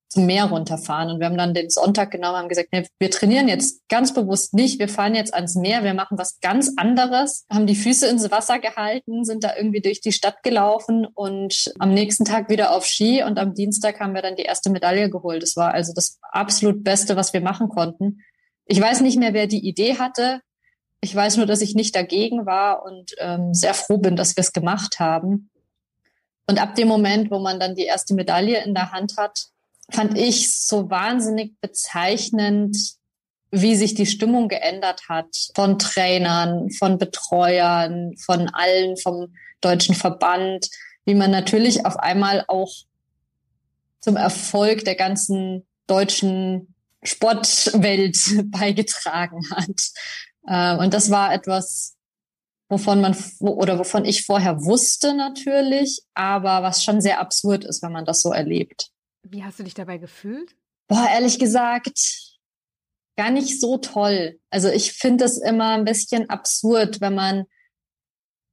[0.08, 1.10] zum Meer runterfahren.
[1.10, 4.54] Und wir haben dann den Sonntag genommen, haben gesagt, nee, wir trainieren jetzt ganz bewusst
[4.54, 8.30] nicht, wir fahren jetzt ans Meer, wir machen was ganz anderes, haben die Füße ins
[8.30, 12.86] Wasser gehalten, sind da irgendwie durch die Stadt gelaufen und am nächsten Tag wieder auf
[12.86, 15.42] Ski und am Dienstag haben wir dann die erste Medaille geholt.
[15.42, 18.20] Das war also das absolut Beste, was wir machen konnten.
[18.66, 20.40] Ich weiß nicht mehr, wer die Idee hatte.
[21.00, 24.40] Ich weiß nur, dass ich nicht dagegen war und ähm, sehr froh bin, dass wir
[24.40, 25.50] es gemacht haben.
[26.48, 29.48] Und ab dem Moment, wo man dann die erste Medaille in der Hand hat,
[29.90, 32.76] fand ich so wahnsinnig bezeichnend,
[33.50, 40.68] wie sich die Stimmung geändert hat von Trainern, von Betreuern, von allen, vom deutschen Verband,
[41.04, 42.72] wie man natürlich auf einmal auch
[44.00, 48.18] zum Erfolg der ganzen deutschen Sportwelt
[48.50, 49.80] beigetragen hat.
[50.46, 51.96] Äh, und das war etwas,
[52.68, 57.92] wovon man oder wovon ich vorher wusste natürlich, aber was schon sehr absurd ist, wenn
[57.92, 58.90] man das so erlebt.
[59.30, 60.54] Wie hast du dich dabei gefühlt?
[60.88, 61.98] Boah, ehrlich gesagt,
[63.16, 64.38] gar nicht so toll.
[64.50, 67.44] Also ich finde es immer ein bisschen absurd, wenn man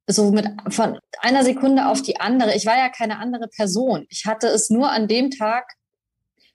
[0.07, 2.55] so mit von einer Sekunde auf die andere.
[2.55, 4.05] Ich war ja keine andere Person.
[4.09, 5.75] Ich hatte es nur an dem Tag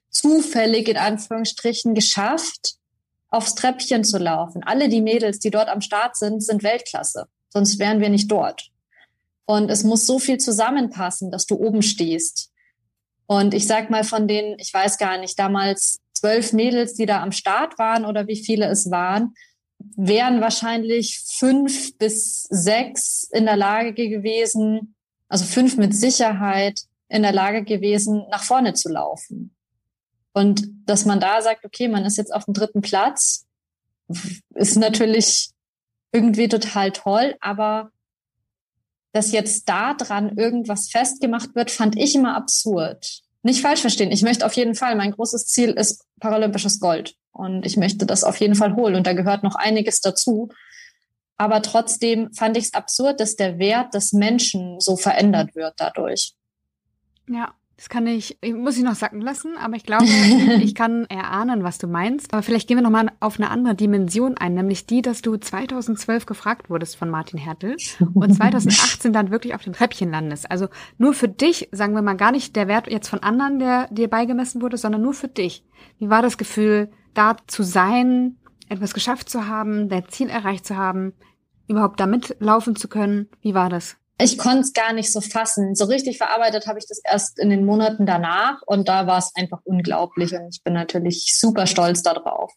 [0.09, 2.75] zufällig in Anführungsstrichen geschafft,
[3.29, 4.63] aufs Treppchen zu laufen.
[4.63, 7.27] Alle die Mädels, die dort am Start sind, sind Weltklasse.
[7.49, 8.69] Sonst wären wir nicht dort.
[9.45, 12.51] Und es muss so viel zusammenpassen, dass du oben stehst.
[13.29, 17.21] Und ich sag mal von den, ich weiß gar nicht, damals zwölf Mädels, die da
[17.21, 19.35] am Start waren oder wie viele es waren,
[19.95, 24.95] wären wahrscheinlich fünf bis sechs in der Lage gewesen,
[25.27, 29.55] also fünf mit Sicherheit in der Lage gewesen, nach vorne zu laufen.
[30.33, 33.45] Und dass man da sagt, okay, man ist jetzt auf dem dritten Platz,
[34.55, 35.51] ist natürlich
[36.11, 37.91] irgendwie total toll, aber
[39.11, 43.21] dass jetzt da dran irgendwas festgemacht wird, fand ich immer absurd.
[43.41, 44.11] Nicht falsch verstehen.
[44.11, 47.15] Ich möchte auf jeden Fall, mein großes Ziel ist paralympisches Gold.
[47.31, 48.95] Und ich möchte das auf jeden Fall holen.
[48.95, 50.49] Und da gehört noch einiges dazu.
[51.37, 56.33] Aber trotzdem fand ich es absurd, dass der Wert des Menschen so verändert wird dadurch.
[57.29, 60.03] Ja, das kann ich, muss ich noch sacken lassen, aber ich glaube,
[60.61, 62.33] ich kann erahnen, was du meinst.
[62.33, 66.25] Aber vielleicht gehen wir nochmal auf eine andere Dimension ein, nämlich die, dass du 2012
[66.25, 67.77] gefragt wurdest von Martin Hertel
[68.13, 70.51] und 2018 dann wirklich auf dem Treppchen landest.
[70.51, 73.87] Also nur für dich, sagen wir mal gar nicht der Wert jetzt von anderen, der
[73.87, 75.63] dir beigemessen wurde, sondern nur für dich.
[75.99, 78.35] Wie war das Gefühl, da zu sein,
[78.67, 81.13] etwas geschafft zu haben, dein Ziel erreicht zu haben,
[81.69, 83.29] überhaupt da mitlaufen zu können?
[83.41, 83.98] Wie war das?
[84.21, 85.75] Ich konnte es gar nicht so fassen.
[85.75, 89.31] So richtig verarbeitet habe ich das erst in den Monaten danach und da war es
[89.35, 92.51] einfach unglaublich und ich bin natürlich super stolz darauf.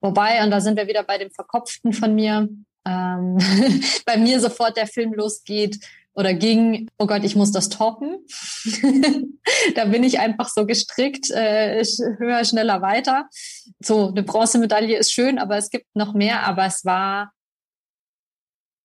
[0.00, 2.48] Wobei, und da sind wir wieder bei dem Verkopften von mir,
[2.86, 3.38] ähm,
[4.06, 5.80] bei mir sofort der Film losgeht
[6.14, 8.24] oder ging, oh Gott, ich muss das toppen.
[9.74, 11.82] da bin ich einfach so gestrickt, äh,
[12.18, 13.28] höher, schneller, weiter.
[13.80, 17.32] So, eine Bronzemedaille ist schön, aber es gibt noch mehr, aber es war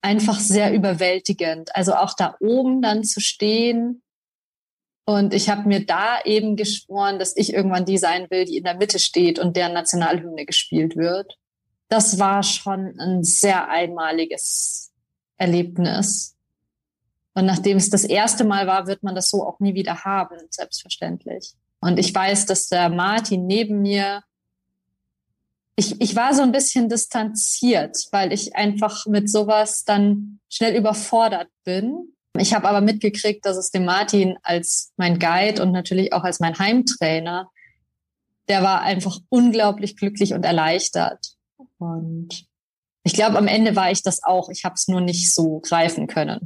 [0.03, 1.75] einfach sehr überwältigend.
[1.75, 4.03] Also auch da oben dann zu stehen.
[5.05, 8.63] Und ich habe mir da eben geschworen, dass ich irgendwann die sein will, die in
[8.63, 11.37] der Mitte steht und deren Nationalhymne gespielt wird.
[11.89, 14.91] Das war schon ein sehr einmaliges
[15.37, 16.35] Erlebnis.
[17.33, 20.37] Und nachdem es das erste Mal war, wird man das so auch nie wieder haben,
[20.49, 21.53] selbstverständlich.
[21.81, 24.23] Und ich weiß, dass der Martin neben mir
[25.75, 31.49] ich, ich war so ein bisschen distanziert, weil ich einfach mit sowas dann schnell überfordert
[31.63, 32.13] bin.
[32.37, 36.39] Ich habe aber mitgekriegt, dass es dem Martin als mein Guide und natürlich auch als
[36.39, 37.49] mein Heimtrainer,
[38.47, 41.35] der war einfach unglaublich glücklich und erleichtert.
[41.77, 42.45] Und
[43.03, 44.49] ich glaube, am Ende war ich das auch.
[44.49, 46.45] Ich habe es nur nicht so greifen können.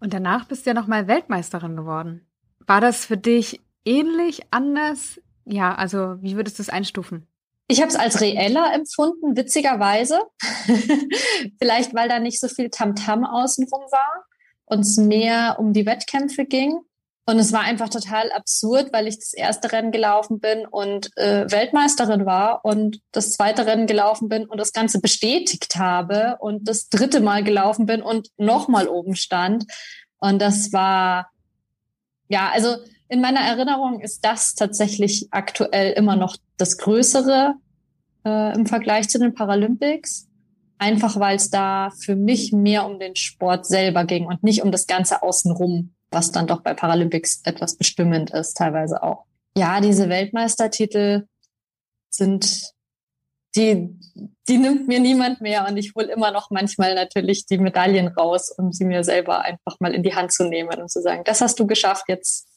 [0.00, 2.26] Und danach bist du ja nochmal Weltmeisterin geworden.
[2.66, 5.20] War das für dich ähnlich, anders?
[5.44, 7.26] Ja, also wie würdest du es einstufen?
[7.66, 10.20] Ich habe es als reeller empfunden, witzigerweise.
[11.58, 14.26] Vielleicht, weil da nicht so viel Tamtam -Tam außenrum war
[14.66, 16.78] und es mehr um die Wettkämpfe ging.
[17.26, 21.50] Und es war einfach total absurd, weil ich das erste Rennen gelaufen bin und äh,
[21.50, 26.90] Weltmeisterin war und das zweite Rennen gelaufen bin und das Ganze bestätigt habe und das
[26.90, 29.64] dritte Mal gelaufen bin und nochmal oben stand.
[30.18, 31.30] Und das war,
[32.28, 32.76] ja, also
[33.08, 37.54] in meiner Erinnerung ist das tatsächlich aktuell immer noch das Größere
[38.24, 40.28] äh, im Vergleich zu den Paralympics.
[40.78, 44.72] Einfach weil es da für mich mehr um den Sport selber ging und nicht um
[44.72, 49.24] das Ganze außenrum, was dann doch bei Paralympics etwas bestimmend ist, teilweise auch.
[49.56, 51.26] Ja, diese Weltmeistertitel
[52.10, 52.72] sind,
[53.54, 53.96] die,
[54.48, 58.50] die nimmt mir niemand mehr und ich hole immer noch manchmal natürlich die Medaillen raus,
[58.50, 61.40] um sie mir selber einfach mal in die Hand zu nehmen und zu sagen, das
[61.40, 62.48] hast du geschafft, jetzt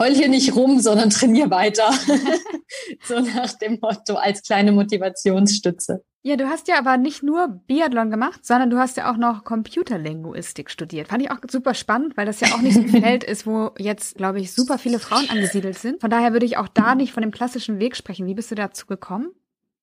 [0.00, 1.92] heul hier nicht rum, sondern trainier weiter.
[3.04, 6.04] so nach dem Motto als kleine Motivationsstütze.
[6.22, 9.44] Ja, du hast ja aber nicht nur Biathlon gemacht, sondern du hast ja auch noch
[9.44, 11.08] Computerlinguistik studiert.
[11.08, 13.70] Fand ich auch super spannend, weil das ja auch nicht so ein Feld ist, wo
[13.78, 16.00] jetzt, glaube ich, super viele Frauen angesiedelt sind.
[16.00, 18.26] Von daher würde ich auch da nicht von dem klassischen Weg sprechen.
[18.26, 19.30] Wie bist du dazu gekommen?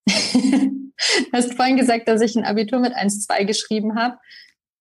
[0.06, 0.14] du
[1.34, 4.18] hast vorhin gesagt, dass ich ein Abitur mit 1-2 geschrieben habe.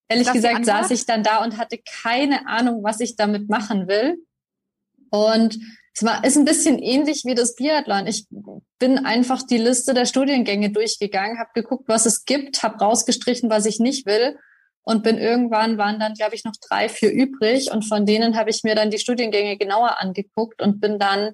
[0.07, 4.17] Ehrlich gesagt saß ich dann da und hatte keine Ahnung, was ich damit machen will.
[5.09, 5.57] Und
[5.93, 8.07] es war, ist ein bisschen ähnlich wie das Biathlon.
[8.07, 8.27] Ich
[8.79, 13.65] bin einfach die Liste der Studiengänge durchgegangen, habe geguckt, was es gibt, habe rausgestrichen, was
[13.65, 14.37] ich nicht will
[14.85, 18.51] und bin irgendwann waren dann, glaube ich, noch drei, vier übrig und von denen habe
[18.51, 21.33] ich mir dann die Studiengänge genauer angeguckt und bin dann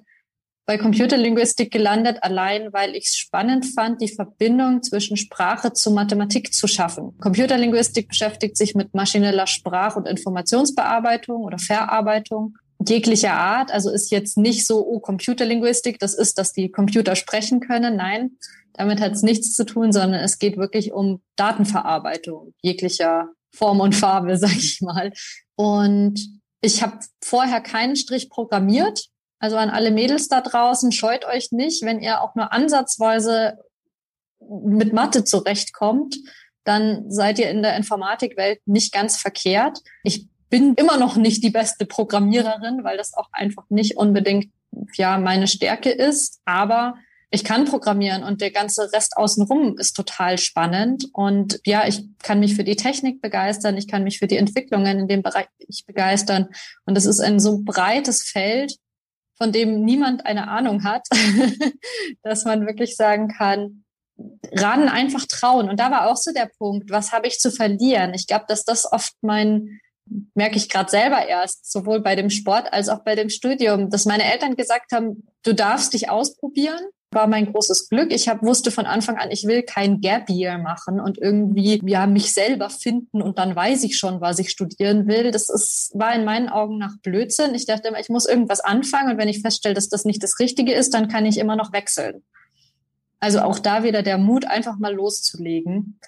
[0.64, 6.54] bei Computerlinguistik gelandet, allein weil ich es spannend fand, die Verbindung zwischen Sprache zu Mathematik
[6.54, 7.18] zu schaffen.
[7.18, 12.56] Computerlinguistik beschäftigt sich mit maschineller Sprach- und Informationsbearbeitung oder Verarbeitung
[12.88, 13.72] jeglicher Art.
[13.72, 17.96] Also ist jetzt nicht so, oh, Computerlinguistik, das ist, dass die Computer sprechen können.
[17.96, 18.38] Nein,
[18.72, 23.94] damit hat es nichts zu tun, sondern es geht wirklich um Datenverarbeitung jeglicher Form und
[23.94, 25.12] Farbe, sag ich mal.
[25.56, 26.20] Und
[26.60, 29.06] ich habe vorher keinen Strich programmiert.
[29.38, 33.58] Also an alle Mädels da draußen, scheut euch nicht, wenn ihr auch nur ansatzweise
[34.48, 36.16] mit Mathe zurechtkommt,
[36.64, 39.80] dann seid ihr in der Informatikwelt nicht ganz verkehrt.
[40.04, 44.52] Ich bin immer noch nicht die beste Programmiererin, weil das auch einfach nicht unbedingt
[44.96, 46.42] ja meine Stärke ist.
[46.44, 46.96] Aber
[47.30, 51.06] ich kann programmieren und der ganze Rest außenrum ist total spannend.
[51.14, 54.98] Und ja, ich kann mich für die Technik begeistern, ich kann mich für die Entwicklungen
[54.98, 55.46] in dem Bereich
[55.86, 56.48] begeistern.
[56.84, 58.76] Und es ist ein so breites Feld,
[59.38, 61.08] von dem niemand eine Ahnung hat,
[62.22, 63.84] dass man wirklich sagen kann,
[64.52, 65.70] ran einfach trauen.
[65.70, 68.12] Und da war auch so der Punkt, was habe ich zu verlieren?
[68.12, 69.80] Ich glaube, dass das oft mein,
[70.34, 74.04] merke ich gerade selber erst, sowohl bei dem Sport als auch bei dem Studium, dass
[74.04, 76.80] meine Eltern gesagt haben, du darfst dich ausprobieren
[77.12, 78.12] war mein großes Glück.
[78.12, 82.06] Ich hab, wusste von Anfang an, ich will kein Gap Year machen und irgendwie ja
[82.06, 85.30] mich selber finden und dann weiß ich schon, was ich studieren will.
[85.30, 87.54] Das ist, war in meinen Augen nach Blödsinn.
[87.54, 90.38] Ich dachte immer, ich muss irgendwas anfangen und wenn ich feststelle, dass das nicht das
[90.38, 92.22] Richtige ist, dann kann ich immer noch wechseln.
[93.20, 96.00] Also auch da wieder der Mut, einfach mal loszulegen.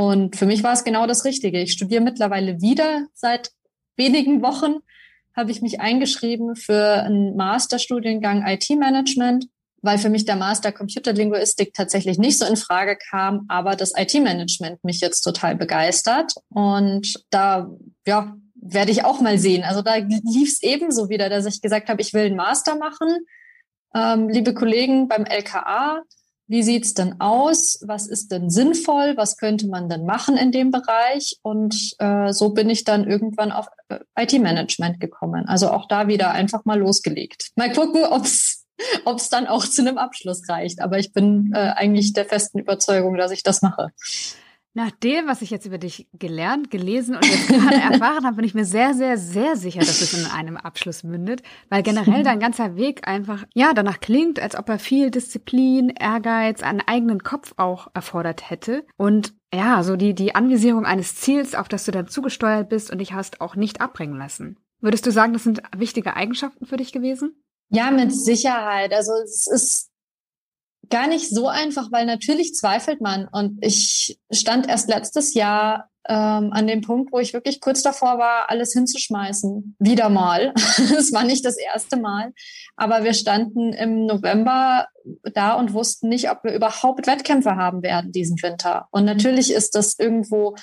[0.00, 1.60] Und für mich war es genau das Richtige.
[1.60, 3.50] Ich studiere mittlerweile wieder seit
[3.96, 4.76] wenigen Wochen
[5.36, 9.46] habe ich mich eingeschrieben für einen Masterstudiengang IT-Management
[9.82, 14.84] weil für mich der Master Computerlinguistik tatsächlich nicht so in Frage kam, aber das IT-Management
[14.84, 16.34] mich jetzt total begeistert.
[16.50, 17.70] Und da,
[18.06, 19.64] ja, werde ich auch mal sehen.
[19.64, 23.08] Also da lief es ebenso wieder, dass ich gesagt habe, ich will einen Master machen.
[23.94, 26.02] Ähm, liebe Kollegen beim LKA,
[26.50, 27.78] wie sieht's denn aus?
[27.86, 29.16] Was ist denn sinnvoll?
[29.16, 31.38] Was könnte man denn machen in dem Bereich?
[31.42, 35.46] Und äh, so bin ich dann irgendwann auf äh, IT-Management gekommen.
[35.46, 37.50] Also auch da wieder einfach mal losgelegt.
[37.54, 38.66] Mal gucken, ob's
[39.04, 40.80] ob es dann auch zu einem Abschluss reicht.
[40.80, 43.92] Aber ich bin äh, eigentlich der festen Überzeugung, dass ich das mache.
[44.72, 48.44] Nach dem, was ich jetzt über dich gelernt, gelesen und jetzt gerade erfahren habe, bin
[48.44, 52.38] ich mir sehr, sehr, sehr sicher, dass es in einem Abschluss mündet, weil generell dein
[52.38, 57.54] ganzer Weg einfach, ja, danach klingt, als ob er viel Disziplin, Ehrgeiz, einen eigenen Kopf
[57.56, 62.06] auch erfordert hätte und ja, so die, die Anvisierung eines Ziels, auf das du dann
[62.06, 64.56] zugesteuert bist und dich hast auch nicht abbringen lassen.
[64.80, 67.34] Würdest du sagen, das sind wichtige Eigenschaften für dich gewesen?
[67.70, 68.92] Ja, mit Sicherheit.
[68.92, 69.89] Also es ist
[70.90, 73.28] gar nicht so einfach, weil natürlich zweifelt man.
[73.28, 78.18] Und ich stand erst letztes Jahr ähm, an dem Punkt, wo ich wirklich kurz davor
[78.18, 79.76] war, alles hinzuschmeißen.
[79.78, 80.52] Wieder mal.
[80.98, 82.32] Es war nicht das erste Mal.
[82.76, 84.88] Aber wir standen im November
[85.34, 88.88] da und wussten nicht, ob wir überhaupt Wettkämpfe haben werden diesen Winter.
[88.90, 90.56] Und natürlich ist das irgendwo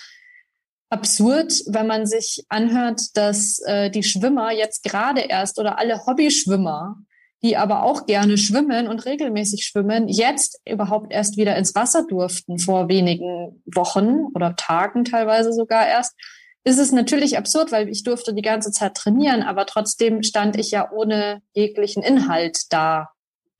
[0.90, 6.98] absurd, wenn man sich anhört, dass äh, die Schwimmer jetzt gerade erst oder alle Hobbyschwimmer,
[7.44, 12.58] die aber auch gerne schwimmen und regelmäßig schwimmen, jetzt überhaupt erst wieder ins Wasser durften
[12.58, 16.16] vor wenigen Wochen oder Tagen teilweise sogar erst,
[16.64, 20.72] ist es natürlich absurd, weil ich durfte die ganze Zeit trainieren, aber trotzdem stand ich
[20.72, 23.10] ja ohne jeglichen Inhalt da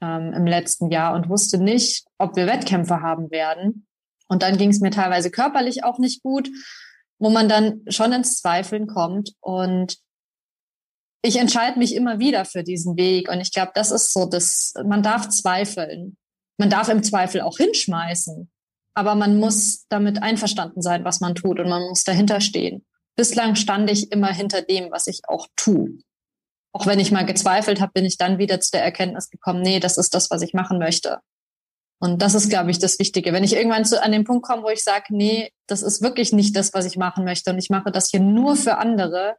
[0.02, 3.86] ähm, im letzten Jahr und wusste nicht, ob wir Wettkämpfe haben werden.
[4.28, 6.50] Und dann ging es mir teilweise körperlich auch nicht gut
[7.20, 9.34] wo man dann schon ins Zweifeln kommt.
[9.40, 9.98] Und
[11.22, 13.30] ich entscheide mich immer wieder für diesen Weg.
[13.30, 16.18] Und ich glaube, das ist so, dass man darf zweifeln.
[16.58, 18.50] Man darf im Zweifel auch hinschmeißen.
[18.94, 21.60] Aber man muss damit einverstanden sein, was man tut.
[21.60, 22.86] Und man muss dahinter stehen.
[23.16, 26.00] Bislang stand ich immer hinter dem, was ich auch tue.
[26.72, 29.80] Auch wenn ich mal gezweifelt habe, bin ich dann wieder zu der Erkenntnis gekommen, nee,
[29.80, 31.20] das ist das, was ich machen möchte.
[32.00, 33.34] Und das ist, glaube ich, das Wichtige.
[33.34, 36.32] Wenn ich irgendwann zu, an den Punkt komme, wo ich sage, nee, das ist wirklich
[36.32, 39.36] nicht das, was ich machen möchte und ich mache das hier nur für andere,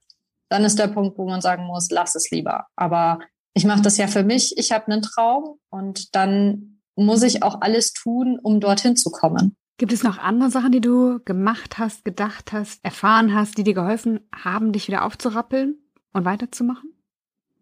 [0.49, 2.67] dann ist der Punkt, wo man sagen muss, lass es lieber.
[2.77, 3.21] Aber
[3.55, 7.61] ich mache das ja für mich, ich habe einen Traum und dann muss ich auch
[7.61, 9.57] alles tun, um dorthin zu kommen.
[9.79, 13.75] Gibt es noch andere Sachen, die du gemacht hast, gedacht hast, erfahren hast, die dir
[13.75, 15.77] geholfen haben, dich wieder aufzurappeln
[16.13, 16.98] und weiterzumachen?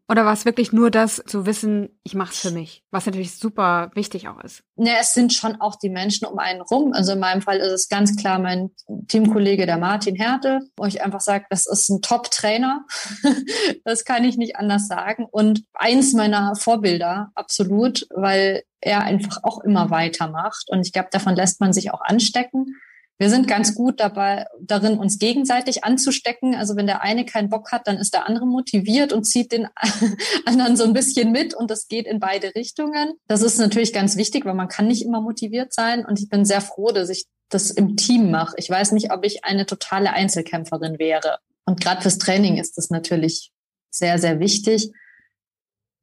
[0.08, 3.36] Oder war es wirklich nur das zu wissen, ich mache es für mich, was natürlich
[3.36, 4.62] super wichtig auch ist?
[4.76, 6.92] Ja, es sind schon auch die Menschen um einen rum.
[6.92, 8.70] Also in meinem Fall ist es ganz klar mein
[9.08, 12.84] Teamkollege, der Martin Härte, wo ich einfach sage, das ist ein Top-Trainer.
[13.84, 15.26] das kann ich nicht anders sagen.
[15.28, 20.66] Und eins meiner Vorbilder, absolut, weil er einfach auch immer weitermacht.
[20.68, 22.76] Und ich glaube, davon lässt man sich auch anstecken.
[23.18, 26.54] Wir sind ganz gut dabei, darin, uns gegenseitig anzustecken.
[26.54, 29.68] Also wenn der eine keinen Bock hat, dann ist der andere motiviert und zieht den
[30.44, 33.14] anderen so ein bisschen mit und das geht in beide Richtungen.
[33.26, 36.44] Das ist natürlich ganz wichtig, weil man kann nicht immer motiviert sein und ich bin
[36.44, 38.54] sehr froh, dass ich das im Team mache.
[38.58, 41.38] Ich weiß nicht, ob ich eine totale Einzelkämpferin wäre.
[41.64, 43.50] Und gerade fürs Training ist das natürlich
[43.90, 44.90] sehr, sehr wichtig.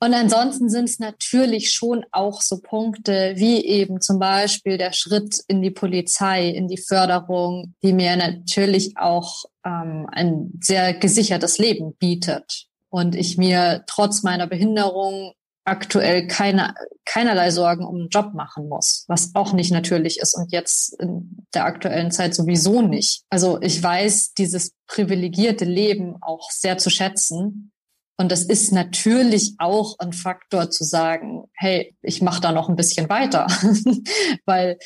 [0.04, 5.42] Und ansonsten sind es natürlich schon auch so Punkte wie eben zum Beispiel der Schritt
[5.48, 11.96] in die Polizei, in die Förderung, die mir natürlich auch ähm, ein sehr gesichertes Leben
[11.96, 12.66] bietet.
[12.90, 16.76] Und ich mir trotz meiner Behinderung aktuell keine,
[17.06, 21.46] keinerlei Sorgen um einen Job machen muss, was auch nicht natürlich ist und jetzt in
[21.54, 23.24] der aktuellen Zeit sowieso nicht.
[23.30, 27.72] Also ich weiß dieses privilegierte Leben auch sehr zu schätzen.
[28.18, 32.76] Und das ist natürlich auch ein Faktor zu sagen, hey, ich mache da noch ein
[32.76, 33.48] bisschen weiter,
[34.46, 34.78] weil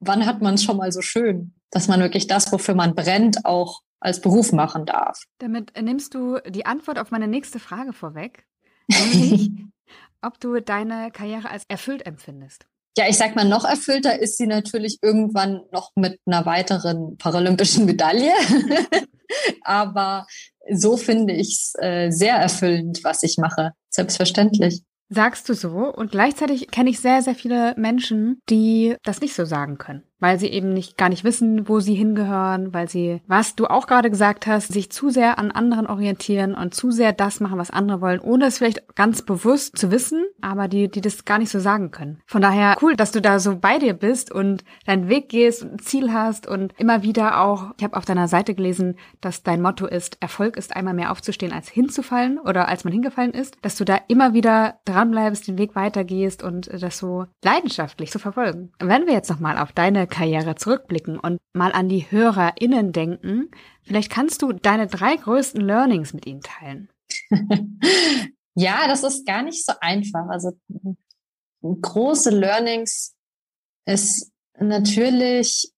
[0.00, 3.44] wann hat man es schon mal so schön, dass man wirklich das, wofür man brennt,
[3.44, 5.22] auch als Beruf machen darf.
[5.38, 8.46] Damit nimmst du die Antwort auf meine nächste Frage vorweg,
[8.88, 9.50] nämlich
[10.22, 12.66] ob du deine Karriere als erfüllt empfindest.
[12.96, 17.86] Ja, ich sag mal, noch erfüllter ist sie natürlich irgendwann noch mit einer weiteren paralympischen
[17.86, 18.32] Medaille.
[19.62, 20.26] Aber
[20.70, 23.72] so finde ich es äh, sehr erfüllend, was ich mache.
[23.90, 24.82] Selbstverständlich.
[25.08, 25.92] Sagst du so?
[25.92, 30.38] Und gleichzeitig kenne ich sehr, sehr viele Menschen, die das nicht so sagen können weil
[30.38, 34.08] sie eben nicht gar nicht wissen, wo sie hingehören, weil sie, was du auch gerade
[34.08, 38.00] gesagt hast, sich zu sehr an anderen orientieren und zu sehr das machen, was andere
[38.00, 41.58] wollen, ohne es vielleicht ganz bewusst zu wissen, aber die, die das gar nicht so
[41.58, 42.20] sagen können.
[42.24, 45.72] Von daher cool, dass du da so bei dir bist und deinen Weg gehst und
[45.72, 49.60] ein Ziel hast und immer wieder auch, ich habe auf deiner Seite gelesen, dass dein
[49.60, 53.74] Motto ist, Erfolg ist einmal mehr aufzustehen als hinzufallen oder als man hingefallen ist, dass
[53.74, 58.70] du da immer wieder dranbleibst, den Weg weitergehst und das so leidenschaftlich zu verfolgen.
[58.78, 63.50] Wenn wir jetzt nochmal auf deine Karriere zurückblicken und mal an die HörerInnen denken,
[63.82, 66.88] vielleicht kannst du deine drei größten Learnings mit ihnen teilen.
[68.54, 70.28] ja, das ist gar nicht so einfach.
[70.28, 70.52] Also
[71.62, 73.14] große Learnings
[73.86, 75.72] ist natürlich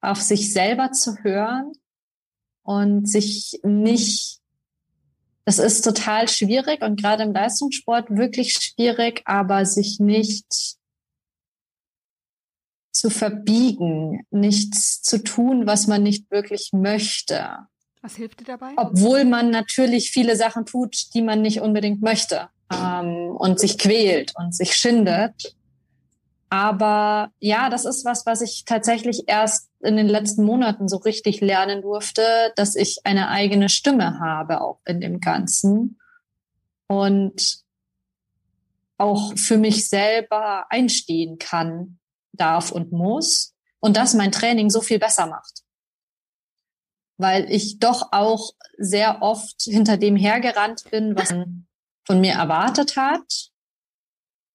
[0.00, 1.72] auf sich selber zu hören
[2.62, 4.40] und sich nicht,
[5.44, 10.79] das ist total schwierig und gerade im Leistungssport wirklich schwierig, aber sich nicht
[12.92, 17.58] zu verbiegen, nichts zu tun, was man nicht wirklich möchte.
[18.02, 18.72] Was hilft dir dabei?
[18.76, 24.32] Obwohl man natürlich viele Sachen tut, die man nicht unbedingt möchte ähm, und sich quält
[24.36, 25.54] und sich schindet.
[26.48, 31.40] Aber ja, das ist was, was ich tatsächlich erst in den letzten Monaten so richtig
[31.40, 32.22] lernen durfte,
[32.56, 36.00] dass ich eine eigene Stimme habe auch in dem Ganzen
[36.88, 37.60] und
[38.98, 41.99] auch für mich selber einstehen kann
[42.40, 45.62] darf und muss und das mein Training so viel besser macht.
[47.18, 51.66] Weil ich doch auch sehr oft hinter dem hergerannt bin, was man
[52.06, 53.50] von mir erwartet hat,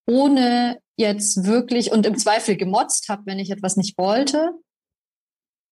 [0.07, 4.51] ohne jetzt wirklich und im Zweifel gemotzt habe, wenn ich etwas nicht wollte,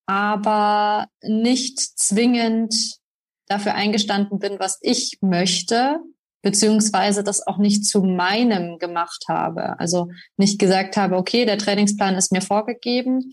[0.06, 3.00] aber nicht zwingend
[3.48, 6.00] dafür eingestanden bin, was ich möchte,
[6.44, 9.80] beziehungsweise das auch nicht zu meinem gemacht habe.
[9.80, 13.32] Also nicht gesagt habe, okay, der Trainingsplan ist mir vorgegeben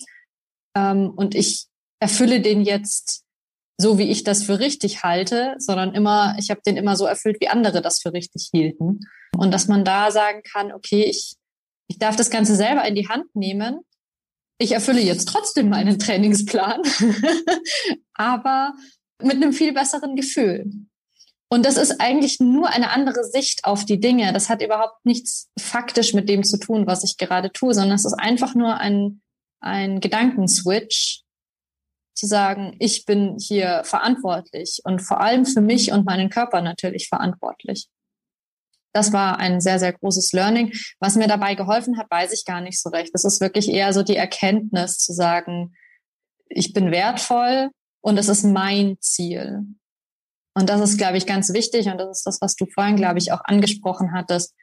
[0.74, 1.66] ähm, und ich
[2.00, 3.24] erfülle den jetzt
[3.78, 7.38] so, wie ich das für richtig halte, sondern immer, ich habe den immer so erfüllt,
[7.40, 9.00] wie andere das für richtig hielten.
[9.36, 11.34] Und dass man da sagen kann, okay, ich,
[11.88, 13.80] ich darf das Ganze selber in die Hand nehmen.
[14.58, 16.82] Ich erfülle jetzt trotzdem meinen Trainingsplan,
[18.14, 18.74] aber
[19.22, 20.70] mit einem viel besseren Gefühl.
[21.52, 24.32] Und das ist eigentlich nur eine andere Sicht auf die Dinge.
[24.32, 28.04] Das hat überhaupt nichts faktisch mit dem zu tun, was ich gerade tue, sondern es
[28.04, 29.20] ist einfach nur ein,
[29.60, 31.24] ein Gedankenswitch,
[32.20, 37.08] zu sagen, ich bin hier verantwortlich und vor allem für mich und meinen Körper natürlich
[37.08, 37.88] verantwortlich.
[38.92, 40.72] Das war ein sehr, sehr großes Learning.
[40.98, 43.14] Was mir dabei geholfen hat, weiß ich gar nicht so recht.
[43.14, 45.74] Das ist wirklich eher so die Erkenntnis zu sagen,
[46.48, 47.70] ich bin wertvoll
[48.02, 49.62] und es ist mein Ziel.
[50.54, 51.86] Und das ist, glaube ich, ganz wichtig.
[51.86, 54.54] Und das ist das, was du vorhin, glaube ich, auch angesprochen hattest,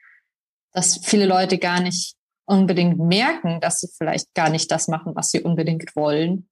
[0.72, 2.14] dass viele Leute gar nicht
[2.46, 6.48] unbedingt merken, dass sie vielleicht gar nicht das machen, was sie unbedingt wollen.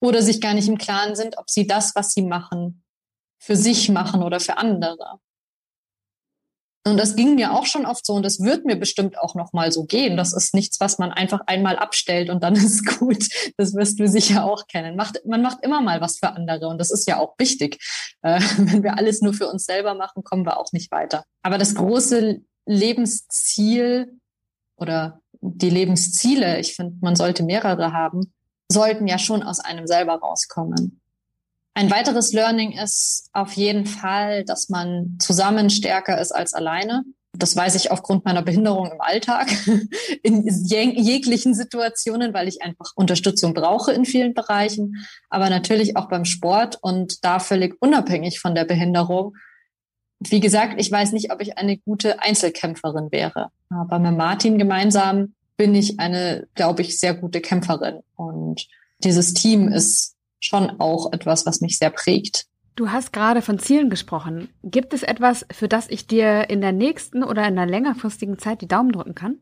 [0.00, 2.84] Oder sich gar nicht im Klaren sind, ob sie das, was sie machen,
[3.38, 5.20] für sich machen oder für andere.
[6.84, 9.52] Und das ging mir auch schon oft so und das wird mir bestimmt auch noch
[9.52, 10.16] mal so gehen.
[10.16, 13.28] Das ist nichts, was man einfach einmal abstellt und dann ist gut.
[13.56, 14.96] Das wirst du sicher auch kennen.
[14.96, 17.78] Macht, man macht immer mal was für andere und das ist ja auch wichtig.
[18.22, 21.24] Äh, wenn wir alles nur für uns selber machen, kommen wir auch nicht weiter.
[21.42, 24.18] Aber das große Lebensziel
[24.76, 28.32] oder die Lebensziele, ich finde, man sollte mehrere haben,
[28.70, 31.01] sollten ja schon aus einem selber rauskommen.
[31.74, 37.04] Ein weiteres Learning ist auf jeden Fall, dass man zusammen stärker ist als alleine.
[37.34, 39.48] Das weiß ich aufgrund meiner Behinderung im Alltag,
[40.22, 46.26] in jeglichen Situationen, weil ich einfach Unterstützung brauche in vielen Bereichen, aber natürlich auch beim
[46.26, 49.34] Sport und da völlig unabhängig von der Behinderung.
[50.20, 55.34] Wie gesagt, ich weiß nicht, ob ich eine gute Einzelkämpferin wäre, aber mit Martin gemeinsam
[55.56, 58.66] bin ich eine, glaube ich, sehr gute Kämpferin und
[58.98, 60.11] dieses Team ist
[60.44, 64.48] schon auch etwas, was mich sehr prägt Du hast gerade von Zielen gesprochen.
[64.62, 68.62] Gibt es etwas, für das ich dir in der nächsten oder in der längerfristigen Zeit
[68.62, 69.38] die Daumen drücken kann?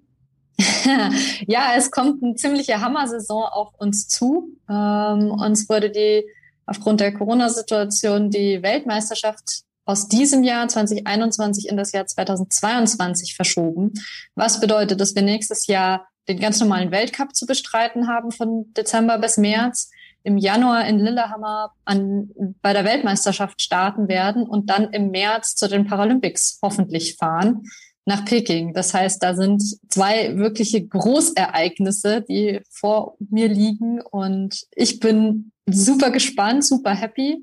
[1.46, 4.56] ja, es kommt eine ziemliche Hammer-Saison auf uns zu.
[4.68, 6.24] Ähm, uns wurde die
[6.66, 13.92] aufgrund der Corona-Situation die Weltmeisterschaft aus diesem Jahr 2021 in das Jahr 2022 verschoben.
[14.34, 19.18] Was bedeutet, dass wir nächstes Jahr den ganz normalen Weltcup zu bestreiten haben von Dezember
[19.18, 19.90] bis März,
[20.22, 22.30] im Januar in Lillehammer an,
[22.62, 27.62] bei der Weltmeisterschaft starten werden und dann im März zu den Paralympics hoffentlich fahren
[28.04, 28.74] nach Peking.
[28.74, 36.10] Das heißt, da sind zwei wirkliche Großereignisse, die vor mir liegen und ich bin super
[36.10, 37.38] gespannt, super happy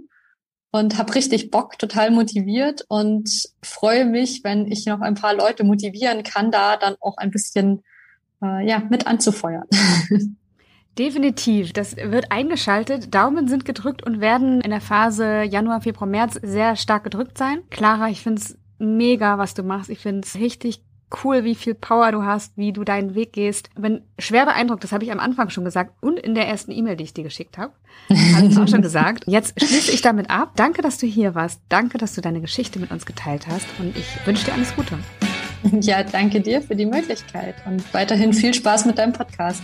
[0.71, 3.29] und habe richtig Bock, total motiviert und
[3.63, 7.83] freue mich, wenn ich noch ein paar Leute motivieren kann, da dann auch ein bisschen
[8.41, 9.67] äh, ja mit anzufeuern.
[10.97, 11.73] Definitiv.
[11.73, 13.13] Das wird eingeschaltet.
[13.13, 17.59] Daumen sind gedrückt und werden in der Phase Januar, Februar, März sehr stark gedrückt sein.
[17.69, 19.89] Clara, ich finde es mega, was du machst.
[19.89, 20.81] Ich finde es richtig
[21.23, 23.69] cool, wie viel Power du hast, wie du deinen Weg gehst.
[23.75, 26.97] Bin schwer beeindruckt, das habe ich am Anfang schon gesagt und in der ersten E-Mail,
[26.97, 27.73] die ich dir geschickt habe,
[28.09, 29.23] habe ich auch schon gesagt.
[29.25, 30.51] Jetzt schließe ich damit ab.
[30.55, 31.61] Danke, dass du hier warst.
[31.69, 34.97] Danke, dass du deine Geschichte mit uns geteilt hast und ich wünsche dir alles Gute.
[35.81, 39.63] Ja, danke dir für die Möglichkeit und weiterhin viel Spaß mit deinem Podcast.